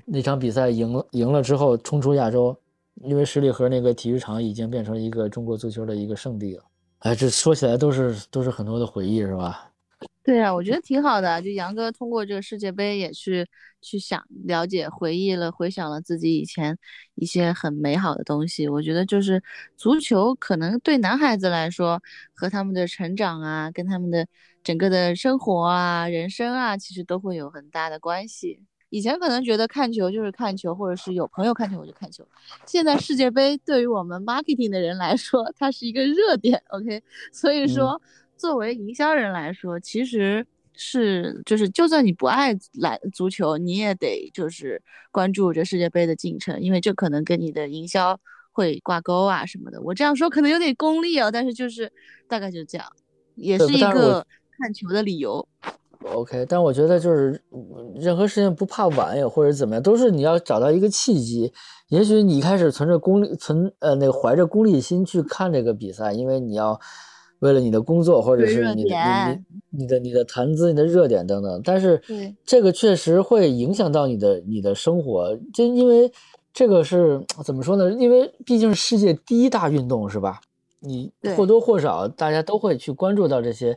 [0.05, 2.57] 那场比赛赢了赢了之后冲出亚洲，
[2.95, 6.63] 因为十里河那个体育场已经变成一个中国足球的一个圣地了。
[6.99, 9.71] 哎，这说起来都是都是很多的回忆，是吧？
[10.23, 11.41] 对啊，我觉得挺好的。
[11.41, 13.47] 就杨哥通过这个世界杯也去
[13.81, 16.77] 去想了解、回忆了、回想了自己以前
[17.15, 18.67] 一些很美好的东西。
[18.69, 19.41] 我觉得就是
[19.75, 21.99] 足球可能对男孩子来说，
[22.35, 24.27] 和他们的成长啊，跟他们的
[24.63, 28.63] 整个的生活啊、人生啊，其实都会有很大的关系。
[28.91, 32.23] 以前可能觉得看球就是看球，或者是有朋友看球我就看球。
[32.67, 36.61] 现在世界杯对于我们 marketing 的人来说，它是一个热点。
[36.67, 37.01] OK，
[37.33, 37.99] 所以说。
[38.37, 44.81] 作为营销人来说，其实是就是，就算你不爱来足球，你也得就是
[45.11, 48.19] 关注这世界杯的进程，因为这可能跟你的营销
[48.51, 49.79] 会挂钩啊什么的。
[49.83, 51.93] 我这样说可能有点功利哦，但是就是
[52.27, 52.91] 大概就这样，
[53.35, 54.25] 也是一个
[54.57, 55.47] 看球的理由。
[56.03, 57.41] OK，但我觉得就是
[57.95, 61.51] 任何事情不怕晚也，或者怎么样，都是你要找到一个契机。
[61.89, 66.79] 也许你一开始存着功利，存呃那个怀着功利心去看这个比赛，因为你要。
[67.41, 68.95] 为了你的工作，或者是你的
[69.71, 71.99] 你你的你的谈资、你的热点等等，但是
[72.45, 76.11] 这个确实会影响到你的你的生活，就因为
[76.53, 77.91] 这个是怎么说呢？
[77.93, 80.39] 因为毕竟是世界第一大运动，是吧？
[80.81, 83.75] 你或多或少大家都会去关注到这些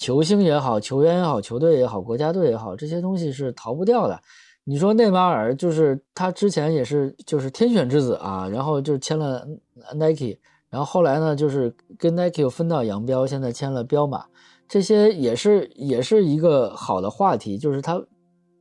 [0.00, 4.18] 球星也好、球员也好、球队也好、国家队也好，这些东西是逃不掉的。
[4.64, 9.46] 你说内马尔就是他之前也是就是天选之子啊，然后就签了
[9.94, 10.38] Nike。
[10.70, 14.24] 然后后来呢，就是跟 Nike 分道扬镳，现在签了彪马，
[14.66, 18.02] 这些也是也是一个好的话题，就是他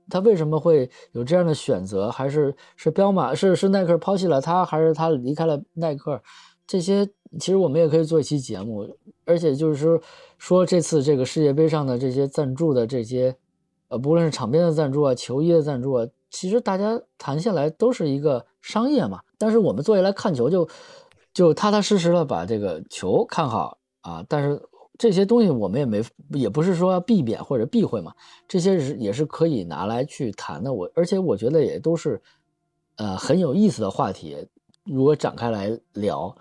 [0.10, 2.12] 他为什么会有这样的选择？
[2.12, 6.22] 还是是彪马是是耐克抛弃了他，还是他离开了耐克？
[6.68, 7.06] 这些
[7.40, 8.86] 其实我们也可以做一期节目，
[9.26, 10.02] 而且就是说
[10.40, 13.36] 说这次这个世界杯上的这些赞助的这些，
[13.90, 19.22] 呃，不论是场边的赞助啊，球衣的赞助啊，其实大家谈下来都是一个商业嘛。
[19.38, 20.68] 但是我们坐下来看球就。
[21.32, 24.26] 就踏踏实实的把这个球看好啊！
[24.28, 24.60] 但是
[24.98, 28.12] 这些东西我们也没，也不是说要避免或者避讳嘛，
[28.48, 30.74] 这些是也是可以拿来去谈的。
[30.74, 32.20] 我而且我觉得也都是，
[32.98, 34.36] 呃，很有意思的话题。
[34.84, 36.36] 如果展开来聊，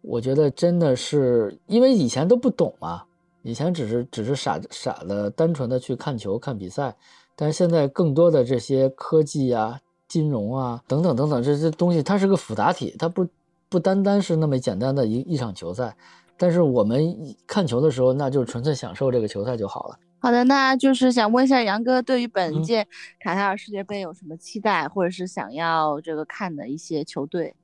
[0.00, 3.04] 我觉得真的是因为以前都不懂嘛，
[3.42, 6.96] 以前只是只是傻傻的单纯的去看球看比赛，
[7.36, 13.26] 但是现在更多的这些科技啊、金融啊等等等等这些东西，它是个复杂体，它不。
[13.72, 15.96] 不单单是那么简单的一一场球赛，
[16.36, 19.96] 但是我们看球的时候，那就纯粹享受这个球赛就好了。
[20.18, 22.84] 好的，那就是想问一下杨哥，对于本届
[23.20, 27.54] 卡塔尔世界杯有什么期待，或者是想要这个看的一些球队？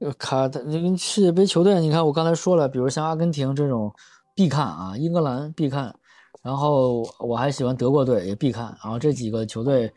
[0.00, 0.60] 呃，卡的
[0.98, 3.94] 世界杯球队，你看我刚才说了，比如像阿根廷这种
[4.34, 5.94] 必看啊，英格兰必看，
[6.42, 9.92] 然后我还喜欢德国队也必看，然后这几个球队。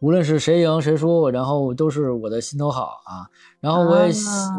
[0.00, 3.26] 无论是谁赢谁输，然后都是我的心头好啊。
[3.58, 4.12] 然后我也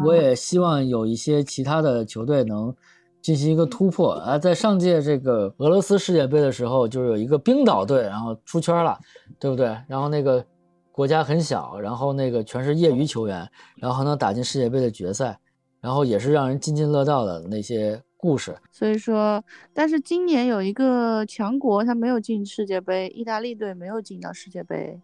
[0.04, 2.76] 我也希望有一些其他的球队能
[3.22, 4.38] 进行一个突破啊。
[4.38, 8.98] 在上届这个俄罗斯世界杯的时候，就是有一个冰岛队，然后出圈了，
[9.38, 9.74] 对不对？
[9.88, 10.44] 然后那个
[10.92, 15.40] 国家很小，然后那个全是业余球员，然后能打进世界杯的决赛，
[15.80, 18.56] 然后也是让人津津乐道的那些故事。
[18.70, 19.42] 所以说，
[19.72, 25.00] 但是今年有一个强国，他没有进世界杯，意大利队没有进到世界杯。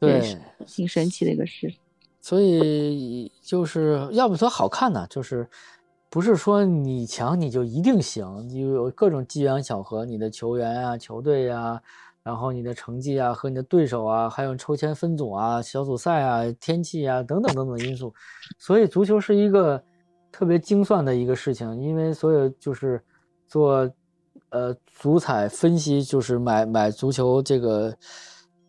[0.00, 1.74] 对，挺神奇的一个事，
[2.20, 5.48] 所以就是要不说好看呢，就是
[6.08, 11.80] 不是说你强你就一定行，你有各种机缘巧合，你的球员啊、球队啊，
[12.22, 18.14] 然后你的成绩啊和你的对手啊，还有抽签分组啊、小组赛啊、天气啊等等等等因素，
[18.56, 19.82] 所以足球是一个
[20.38, 23.02] 特别精算的一个事情，因为所有就是
[23.48, 23.90] 做
[24.50, 27.92] 呃足彩分析，就是买买足球这个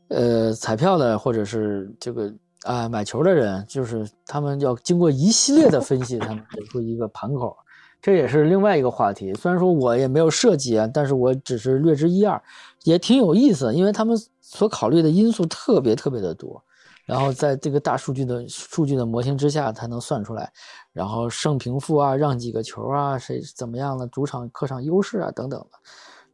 [0.08, 2.34] 呃彩票的，或者是这个
[2.64, 7.56] 啊买球的人，就是他们要经过一系列的分析，才能得出一个盘口。
[8.02, 9.32] 这也是另外一个话题。
[9.36, 12.42] 虽然说我也没有涉及啊，但是我只是略知一二，
[12.84, 13.72] 也挺有意思。
[13.76, 16.64] 因为他们所考虑的因素特别特别的多，
[17.10, 20.52] 然后在这个大数据的数据的模型之下才能算出来。
[20.94, 25.80] 然后胜平负啊，让几个球啊，谁怎么样的主场客场优势啊等等的。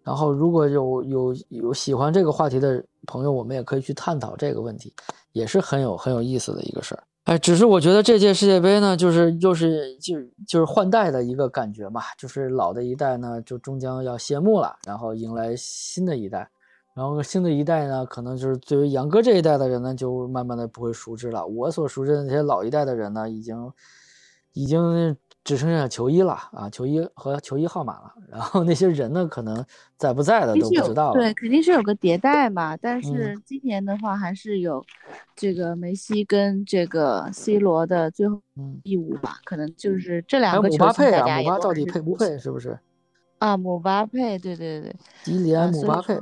[0.04, 4.94] 然后如果有有有喜欢这个话题的朋友，我们也可以去探讨这个问题，
[5.32, 7.04] 也是很有很有意思的一个事儿。
[7.26, 10.16] 哎，只是我觉得这届世界杯呢，就是又是就
[10.48, 16.48] 就是换代的一个感觉嘛，就是老的一代呢就终将要谢幕了，然后迎来新的一代，
[16.96, 21.46] 然后新的一代呢，可能就是对于杨哥这一代的人呢，就慢慢的不会熟知了。
[21.46, 23.72] 我所熟知的那些老一代的人呢，已经
[24.54, 25.16] 已经。
[25.46, 28.12] 只剩下球衣了啊，球衣和球衣号码了。
[28.32, 29.64] 然后那些人呢，可能
[29.96, 31.14] 在不在的都不知道了。
[31.14, 32.76] 对，肯定是有个迭代嘛。
[32.76, 34.84] 但是今年的话，还是有
[35.36, 38.42] 这个梅西跟这个 C 罗的最后
[38.82, 39.38] 一舞吧。
[39.46, 42.40] 可能就是这两个球星大家也到底配不配？
[42.40, 42.80] 是不是？
[43.38, 46.20] 啊，姆巴佩，对对对，迪里安姆巴佩。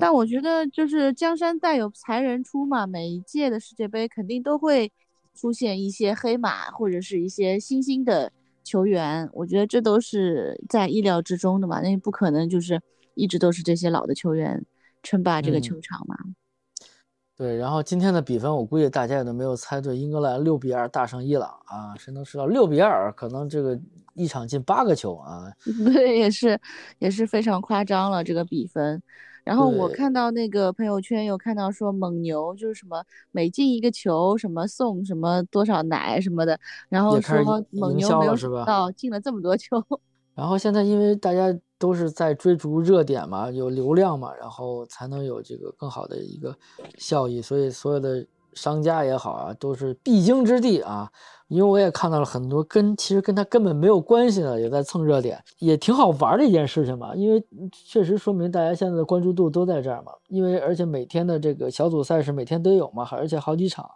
[0.00, 4.92] 但我觉得就是江山代有才人出嘛，每一届的世界杯肯定都会
[5.34, 8.32] 出现一些黑马或者是一些新兴的。
[8.64, 12.80] 球员，我觉得这都是在意料之中的嘛，那不可能就是
[13.14, 14.64] 一直都是这些老的球员
[15.02, 16.16] 称霸这个球场嘛。
[17.36, 23.76] 对，然后今天的比分，我估计大家也都没有猜对，英格兰六比二大胜伊朗啊，谁能知道六比二可能这个
[24.14, 25.52] 一场进八个球啊？
[25.92, 26.58] 对，也是
[27.00, 29.02] 也是非常夸张了这个比分。
[29.44, 36.58] 然后我看到那个朋友圈有看到说蒙牛就是什么每进一个球什么送什么多少奶什么的，
[36.88, 39.82] 然后说蒙牛没有想到进了这么多球。
[40.34, 46.56] 然后现在因为大家都是在追逐热点嘛，有流量嘛，然后才能有这个更好的一个
[46.96, 51.10] 效益，所以所有的商家也好啊，都是必经之地啊。
[51.48, 57.14] 因为我也看到了很多跟其实跟他根本没有关系的，也在蹭热点，也挺好玩的一件事情嘛。
[57.14, 60.12] 因为确实说明大家现在的关注度都在这儿嘛。
[60.28, 63.86] 因为而且每天的这个小组赛事每天都有嘛，而且好几场，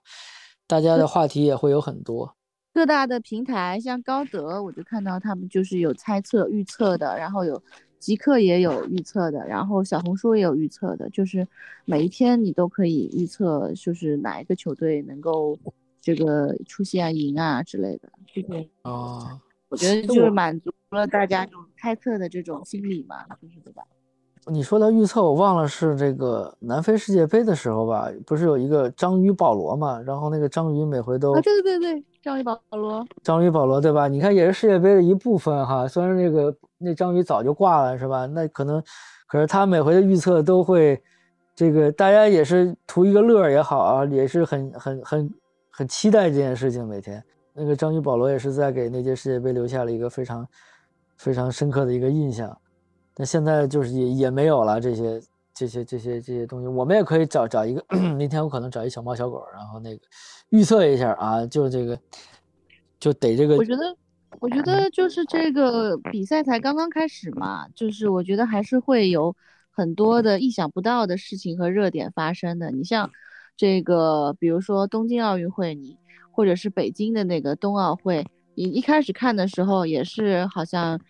[0.67, 2.35] 大家的话题也会有很多。
[2.75, 7.63] 各大的平台像高德，我就看到他们就是有猜测预测的，然后有
[8.07, 11.47] 极客也有预测的，然后小红书也有预测的，就是
[11.85, 15.59] 每一天你都可以预测，就是哪一个球队能够。
[16.07, 23.83] 这个出现啊，赢啊之类的，这些啊，我觉得就是满足了大家这种猜测的这种心理嘛，就是对吧？
[24.47, 28.09] 你说到预测，我忘了是这个南非世界杯的时候吧？
[28.25, 30.01] 不是有一个章鱼保罗嘛？
[30.01, 34.09] 然后那个章鱼每回都啊，对对对对，章鱼保罗，章鱼保罗对吧？
[34.09, 35.87] 你看也是世界杯的一部分哈。
[35.87, 38.27] 虽然那个那章鱼早就挂了是吧？
[38.27, 38.83] 那可能，
[39.29, 41.01] 可是他每回的预测都会，
[41.55, 45.35] 这个大家也是图一个乐也好啊，也是很很很。
[45.71, 47.23] 很期待这件事情，每天
[47.53, 50.49] 那个章鱼保罗也是在给那届世界杯留下了一个非常
[51.19, 52.57] 非常深刻的一个印象。
[53.15, 55.21] 但现在就是也也没有了这些
[55.55, 56.67] 这些这些这些东西。
[56.67, 57.85] 我们也可以找找一个，
[58.17, 60.03] 那天我可能找一小猫小狗，然后那个
[60.51, 61.99] 预测一下啊，就这个
[62.99, 63.57] 就得这个。
[63.57, 63.97] 我觉得
[64.41, 69.35] 我觉得就是这个比赛才刚刚开始嘛，就是我觉得还是会有
[69.71, 72.71] 很多的意想不到的事情和热点发生的。
[72.71, 73.11] 你像。
[73.59, 75.97] 这个，比如说东京奥运会，你
[76.31, 78.23] 或者是北京的那个冬奥会，
[78.55, 81.01] 你一开始看的时候也是好像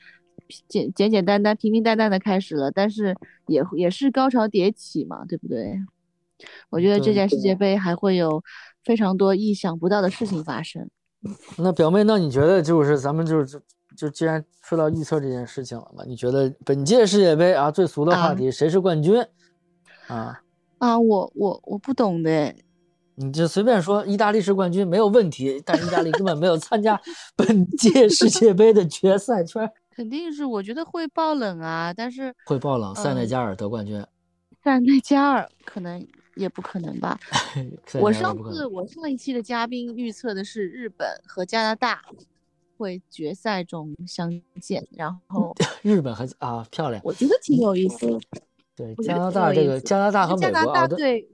[0.69, 3.17] 简简简单单、平平淡淡的开始了，但是
[3.49, 5.77] 也也是高潮迭起嘛，对不对？
[6.71, 8.41] 我觉得这届世界杯还会有
[8.87, 10.89] 非常多意想不到的事情发生。
[11.57, 13.61] 那表妹，那你觉得就是咱们就是就
[13.97, 19.21] 就既然说到预测这件事情了嘛，你觉得本届世界杯啊最俗的话题谁是冠军
[20.07, 20.41] 啊？
[20.79, 22.55] 啊，我我我不懂的，
[23.17, 27.01] 你就随便说，意大利是冠军没有问题，但意大利根本没有参加
[27.35, 34.05] 本届世界杯的决赛圈，肯定是我觉得会爆冷啊，但是会爆冷，塞内加尔得冠军，
[34.63, 36.07] 塞内加尔可能
[36.37, 37.19] 也不可能吧，
[38.01, 42.03] 我上次我上一期的嘉宾预测的是日本和加拿大
[42.77, 44.31] 会决赛中相
[44.61, 48.07] 见，然后 日本和啊漂亮，我觉得挺有意思。
[48.77, 51.27] 对加拿大这个加拿大和美国啊，对，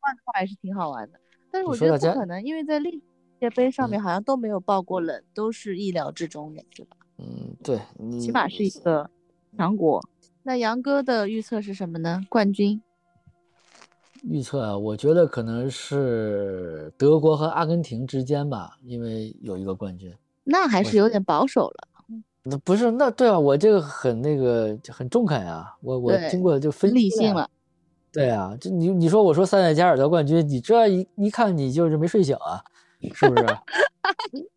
[0.00, 1.20] 换的话还是挺好玩的。
[1.52, 3.00] 但是我觉得不可能，因为在历世
[3.40, 6.96] 界杯上面好像都没有爆过冷，都是意料之中的，对吧？
[7.18, 7.78] 嗯，对，
[8.20, 9.08] 起码是一个
[9.56, 10.04] 强国。
[10.42, 12.20] 那杨哥的预测是什么呢？
[12.28, 12.82] 冠军？
[14.22, 20.12] 预测啊，我觉得可能是德国和阿根廷之间吧，因为有一个冠军。
[20.44, 21.88] 那还是有点保守了。
[22.42, 27.00] 那不是那对啊，我这个很那个很中肯啊，我我对经过就分析了。
[27.00, 27.48] 理性了。
[28.12, 32.64] 对啊，这你你说我说塞内加尔得冠军，你这一一看你就是没睡醒啊，
[33.14, 33.46] 是不是？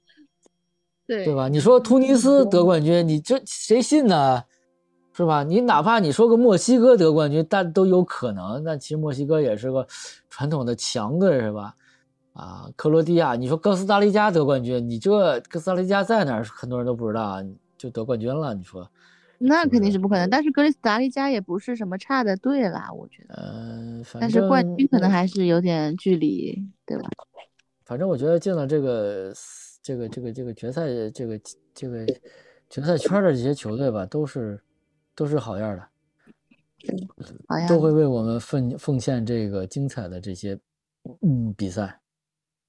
[1.06, 1.50] 对对吧？
[1.50, 4.44] 你说突尼斯得冠军，你这谁信呢？
[5.16, 5.44] 是吧？
[5.44, 8.64] 你哪怕你说个墨西哥得冠军，但都有可能。
[8.64, 9.88] 那其实墨西哥也是个
[10.30, 11.76] 传统的强队，是吧？
[12.34, 17.44] 啊，克罗地亚，你说哥斯达黎加得冠军，你这哥斯达黎加在哪儿，很多人都不知道啊，
[17.78, 18.56] 就得冠军了。
[18.56, 18.90] 你说，
[19.38, 20.28] 那肯定是不可能。
[20.28, 23.36] 但是格里斯达黎加也不是什么差的队啦，我觉得。
[23.36, 27.08] 嗯、反但是冠军可能还是有点距离，对吧？
[27.86, 29.32] 反正我觉得进了这个
[29.84, 31.40] 这个这个这个决赛这个
[31.76, 32.04] 这个
[32.68, 34.60] 决赛圈的这些球队吧，都是
[35.16, 35.88] 都是好样的。
[37.68, 40.60] 都会为我们奉奉献这个精彩的这些
[41.22, 42.02] 嗯比赛。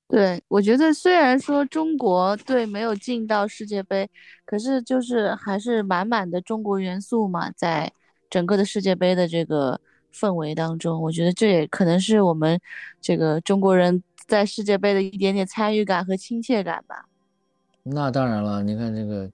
[0.07, 4.09] 对，我觉得虽然说中国队没有进到世界杯，
[4.45, 7.91] 可是就是还是满满的中国元素嘛，在
[8.31, 9.81] 整个的世界杯的这个
[10.13, 12.61] 氛围当中，我觉得这也可能是我们
[13.01, 17.07] 这个中国人在世界杯的一点点参与感和亲切感吧。
[17.83, 19.29] 那当然了，你看这个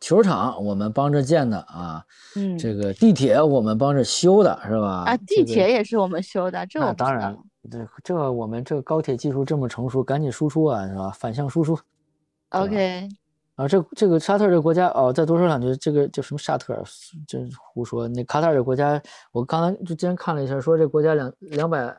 [0.00, 2.04] 球场我们帮着建的啊，
[2.36, 5.04] 嗯，这个地铁我们帮着修的是吧？
[5.06, 11.10] 啊，地铁也是我们修的，这当然道。，这这我们这个高铁技术这么成熟，赶紧输出啊，是吧？
[11.10, 11.78] 反向输出。
[12.50, 13.08] OK，
[13.56, 16.82] 啊，这这个沙特这个国家哦，再多说两句，这个叫什么沙特儿，
[17.26, 18.06] 这胡说。
[18.08, 19.02] 那卡塔尔这国家，
[19.32, 21.94] 我刚才就今天看了一下，说这国家两两百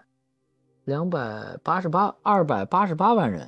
[0.86, 3.42] 两百八十八二百八十八万人，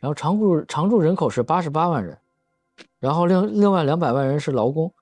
[0.00, 2.18] 然后常住常住人口是八十八万人，
[2.98, 4.92] 然后另另外两百万人是劳工，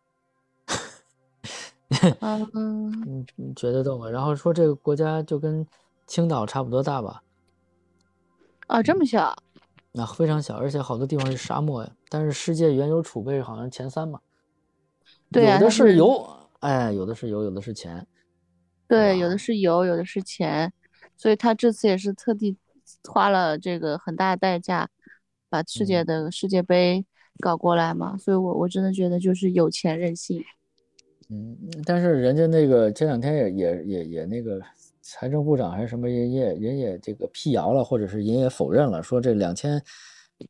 [2.20, 4.08] 嗯，你你觉得逗吗？
[4.10, 5.66] 然后说这个国家就跟
[6.06, 7.22] 青岛差不多大吧，
[8.66, 9.36] 啊，这么小，
[9.92, 11.90] 那、非常小，而且好多地方是沙漠呀。
[12.08, 14.20] 但是世界原油储备好像前三嘛，
[15.30, 18.06] 对啊有的是是油，哎，有的是油，有的是钱。
[18.88, 20.72] 对，有的是油，有的是钱，
[21.16, 22.56] 所以他这次也是特地
[23.08, 24.88] 花了这个很大的代价，
[25.48, 27.04] 把世界嗯的世界杯
[27.40, 28.16] 搞过来嘛。
[28.18, 30.42] 所以我我真的觉得就是有钱任性。
[31.28, 34.60] 嗯，但是人家那个这两天也也也也那个
[35.02, 39.82] 财政部长还是什么人也人也这个辟谣了，或者是人也否认了，说这两千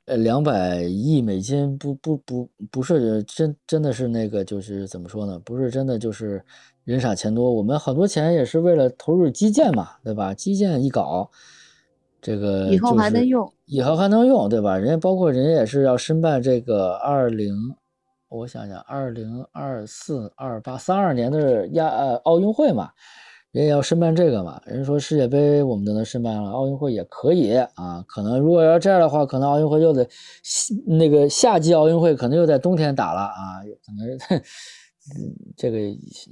[0.05, 5.39] 呃两百亿美金不不不不是真真的是那个就是怎么说呢？
[5.39, 6.45] 不是真的就是
[6.85, 10.35] 人傻钱多，我们很多钱也是为了投入基建嘛，对吧？
[10.35, 11.31] 基建一搞，
[12.27, 14.77] 这个以后还能用以后还能用，对吧？
[14.77, 17.55] 人家包括人家也是要申办这个二零，
[18.29, 22.91] 我想想，二零二四、二八、三二年的亚呃奥运会嘛，
[23.53, 24.61] 人也要申办这个嘛。
[24.67, 28.05] 人说世界杯我们都能申办了，奥运会也可以啊。
[28.09, 30.05] 可能如果要这样的话，可能奥运会又得
[30.85, 34.17] 那个夏季奥运会可能又在冬天打了啊，可能
[35.17, 35.79] 嗯这个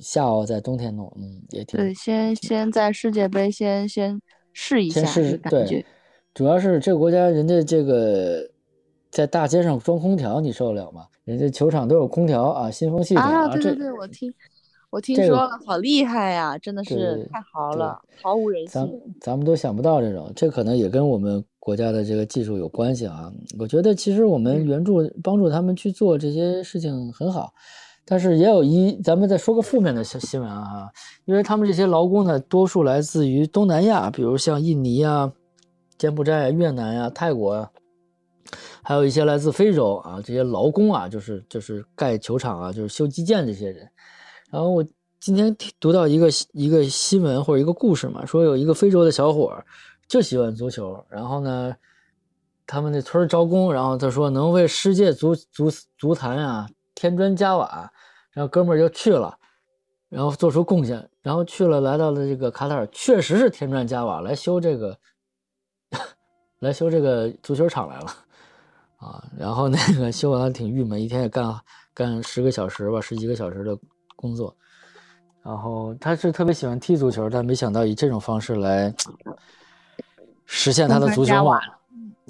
[0.01, 4.21] 夏奥在冬天弄，嗯，也挺对，先先在世界杯先先
[4.55, 5.03] 试一下
[5.51, 5.85] 对觉。，
[6.33, 8.49] 主要是这个国家人家这个
[9.11, 11.07] 在大街上装空调，你受得了吗？
[11.25, 14.35] 人家球场都有空调啊，新风系统啊，这对对对，我听
[14.91, 19.01] 我听这个说了，好厉害呀，真的是太豪了，毫无人咱性。
[19.21, 23.33] 咱们都想不到这种，这可能也跟我们国家的这个技术有关系啊。
[23.59, 27.55] 我觉得其实我们援助帮助他们去做这些事情很好，
[28.07, 30.91] 但是也有一，咱们再说个负面的新新闻啊，
[31.25, 35.33] 因为他们这些劳工呢，多数来自于东南亚，比如像印尼啊、
[35.97, 37.71] 柬埔寨啊、越南啊、泰国啊，
[38.83, 43.89] 还有一些来自非洲啊，这些劳工啊，就是就是盖球场啊，就是修基建这些人。
[44.51, 44.85] 然后我
[45.19, 49.65] 今天读到一个一个新闻或者一个故事嘛，说有一个非洲的小伙儿
[50.07, 51.75] 就喜欢足球，然后呢，
[52.67, 57.91] 他们那村招工，然后他说能为世界足足足坛啊添砖加瓦，
[58.35, 59.39] 然后哥们儿就去了，
[60.09, 64.99] 然后做出贡献，然后去了来到了这个卡塔尔，确实是添砖加瓦来修这个
[66.61, 68.07] 来修这个足球场来了。
[68.97, 71.55] 啊，然后那个修完了挺郁闷，一天也干
[71.93, 73.79] 干十个小时吧，十几个小时的
[74.17, 74.57] 工作。
[75.43, 78.95] 然后他是特别喜欢踢足球，但没想到以这种方式来
[80.47, 81.53] 实现他的足球梦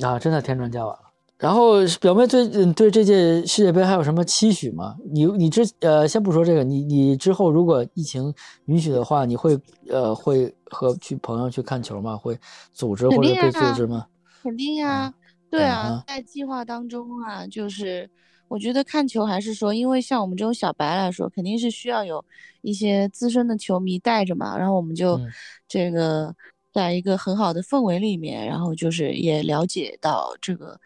[0.02, 1.03] 啊，真的添砖加瓦了。
[1.36, 4.97] 然后表妹对嗯对这届世界杯还有什么期许吗？
[5.12, 8.32] 你你之呃先不说这个，你你之后如果疫情
[8.66, 9.59] 允许的话，你会
[9.89, 12.16] 呃会和去朋友去看球吗？
[12.16, 12.39] 会
[12.73, 14.06] 组织或者被组啊织吗？
[14.43, 15.12] 肯定呀，
[15.51, 18.09] 对嗯啊哼，在计划当中啊，就是
[18.48, 22.24] 我觉得看球还是说，因为像我们这种小白来说，肯定是需要有
[22.62, 25.32] 一些资深的球迷带着嘛，然后我们就嗯
[25.66, 26.35] 这个
[26.73, 30.78] 在一个很好的氛围里面，然后就是也了解到这个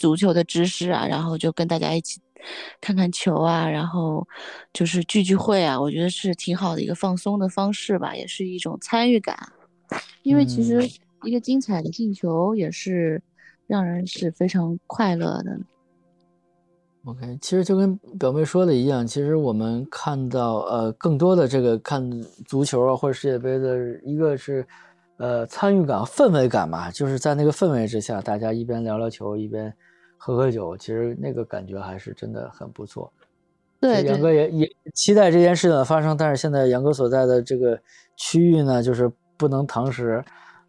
[0.00, 2.18] 足球的知识啊，然后就跟大家一起
[2.80, 4.26] 看看球啊，然后
[4.72, 9.36] 就是聚聚会啊，我觉得是挺好的一个放松的方式吧，也是一种参与感。
[10.22, 10.88] 因为其实
[11.24, 13.22] 一个精彩的进球也是
[13.66, 15.60] 让人是非常快乐的。
[17.04, 22.08] OK，其实就跟表妹说的一样，其实我们看到呃更多的这个看
[22.46, 24.66] 足球啊或者世界杯的一个是
[25.16, 29.74] 呃参与感、氛围感嘛，就是在那个氛围之下，大家一边聊聊球一边
[30.22, 33.10] 喝喝酒，其实那个感觉还是真的很不错。
[33.80, 37.80] 对，杨哥也也期待这件事情的发生，但是现在杨哥所在的这个
[38.16, 40.22] 区域呢，就是不能堂食。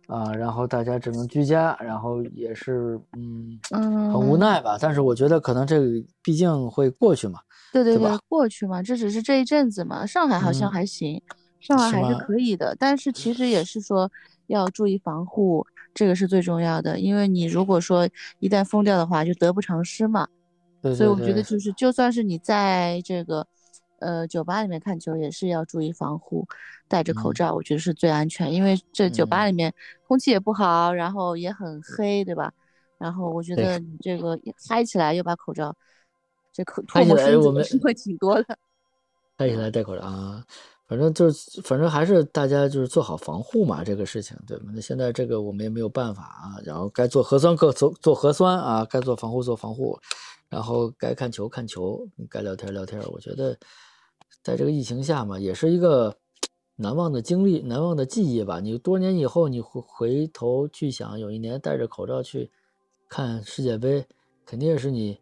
[0.08, 4.78] 啊，然后大家只能居家，然后也是，嗯嗯，很无奈吧。
[4.78, 5.86] 但是我觉得可能这个
[6.22, 7.40] 毕竟会过去嘛，
[7.72, 10.06] 对对对，过去嘛，这只是这一阵子嘛。
[10.06, 11.22] 上海好像还行，
[11.62, 12.76] 上海还是可以的。
[12.78, 14.12] 但是其实也是说
[14.48, 17.00] 要注意防护，这个是最重要的。
[17.00, 18.08] 因为你如果说
[18.40, 20.28] 一旦封掉的话，就得不偿失嘛。
[20.82, 20.96] 对对对。
[20.98, 23.46] 所以我觉得就是，就算是你在这个。
[24.04, 26.48] 呃，酒吧里面看球也是要注意防护，
[26.88, 28.52] 戴着口罩，我觉得是最安全。
[28.52, 29.72] 因为这酒吧里面
[30.08, 32.52] 空气也不好，然后也很黑，对吧？
[32.98, 35.76] 然后我觉得你这个嗨起来又把口罩，
[36.52, 38.58] 这口唾沫星子会挺多的。
[39.38, 40.44] 嗨起来戴口罩啊，
[40.92, 44.66] 反正就是，反正还是大家就是做好防护嘛，这个事情，对吧？
[44.76, 49.98] 那现在这个我们也没有办法啊，然后该做核酸各做做核酸啊，该做防护做防护，
[50.50, 53.58] 然后该看球看球，该聊天聊天，我觉得。
[54.44, 56.18] 在这个疫情下嘛，也是一个
[56.76, 58.60] 难忘的经历、难忘的记忆吧。
[58.60, 62.50] 你多年以后，你回回头去想，有一年戴着口罩去
[63.08, 64.04] 看世界杯，
[64.44, 65.20] 肯定是你，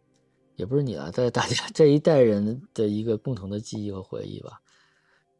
[0.56, 4.62] 也不是你了，在大家这一代人的一个共同的记忆和回忆吧，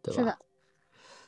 [0.03, 0.21] 对吧？
[0.21, 0.39] 是的。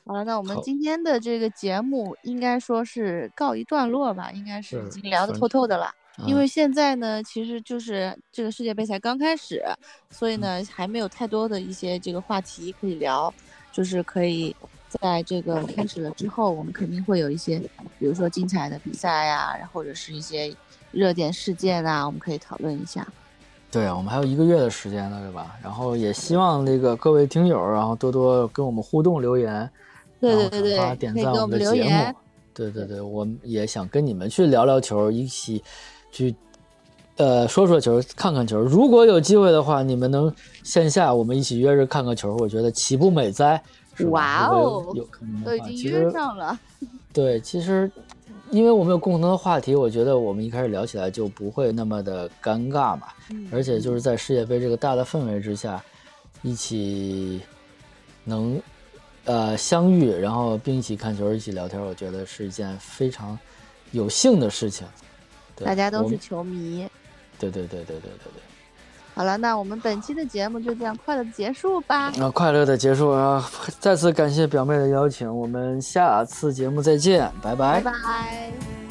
[0.04, 5.94] 好了，那我们今天的这个节目应该说是告一段落吧，应该是已经聊得透透的了。
[6.26, 9.64] 因为现在呢，其实就是这个世界杯才刚开始，
[10.10, 13.32] 所以呢，还没有太多的一些这个话题可以聊。
[13.72, 14.54] 就是可以
[14.86, 17.58] 在这个开始了之后，我们肯定会有一些，
[17.98, 20.54] 比如说精彩的比赛呀，然后或者是一些
[20.90, 23.06] 热点事件啊，我们可以讨论一下。
[23.72, 25.56] 对啊，我们还有一个月的时间呢，对吧？
[25.62, 29.68] 然后也希望那个各位听友，然后多多跟我们互动留言，
[30.20, 32.14] 对对对对，点赞我们的节目。
[32.54, 35.64] 对对对，我们也想跟你们去聊聊球，一起。
[36.10, 36.34] 去，
[37.16, 38.60] 呃，说说球，看看球。
[38.60, 40.30] 如果有机会的话，你们能
[40.62, 43.58] 线下我们一起约着看个球，我觉得岂不美哉？
[44.10, 46.60] 哇哦，有可能都已经约上了。
[47.10, 47.90] 对，其实，
[48.52, 53.08] 因为我们有共同的话题，我觉得我们一开始聊起来就不会那么的尴尬嘛。
[53.50, 55.82] 而且就是在世界杯这个大的氛围之下，
[56.42, 57.40] 一起
[58.24, 58.60] 能
[59.24, 63.38] 呃相遇，然后并一起看球，一起聊天，我觉得是一件非常
[63.92, 64.86] 有幸的事情。
[65.56, 66.86] 大家都是球迷，
[67.38, 68.51] 对对对对对对对。
[69.14, 72.12] 好了，那我们本期的节目就这样快乐的结束吧。
[72.16, 73.46] 那快乐的结束啊！
[73.78, 77.80] 再次感谢表妹的邀请，我们下次节目再见，拜拜。
[77.80, 78.81] 拜拜。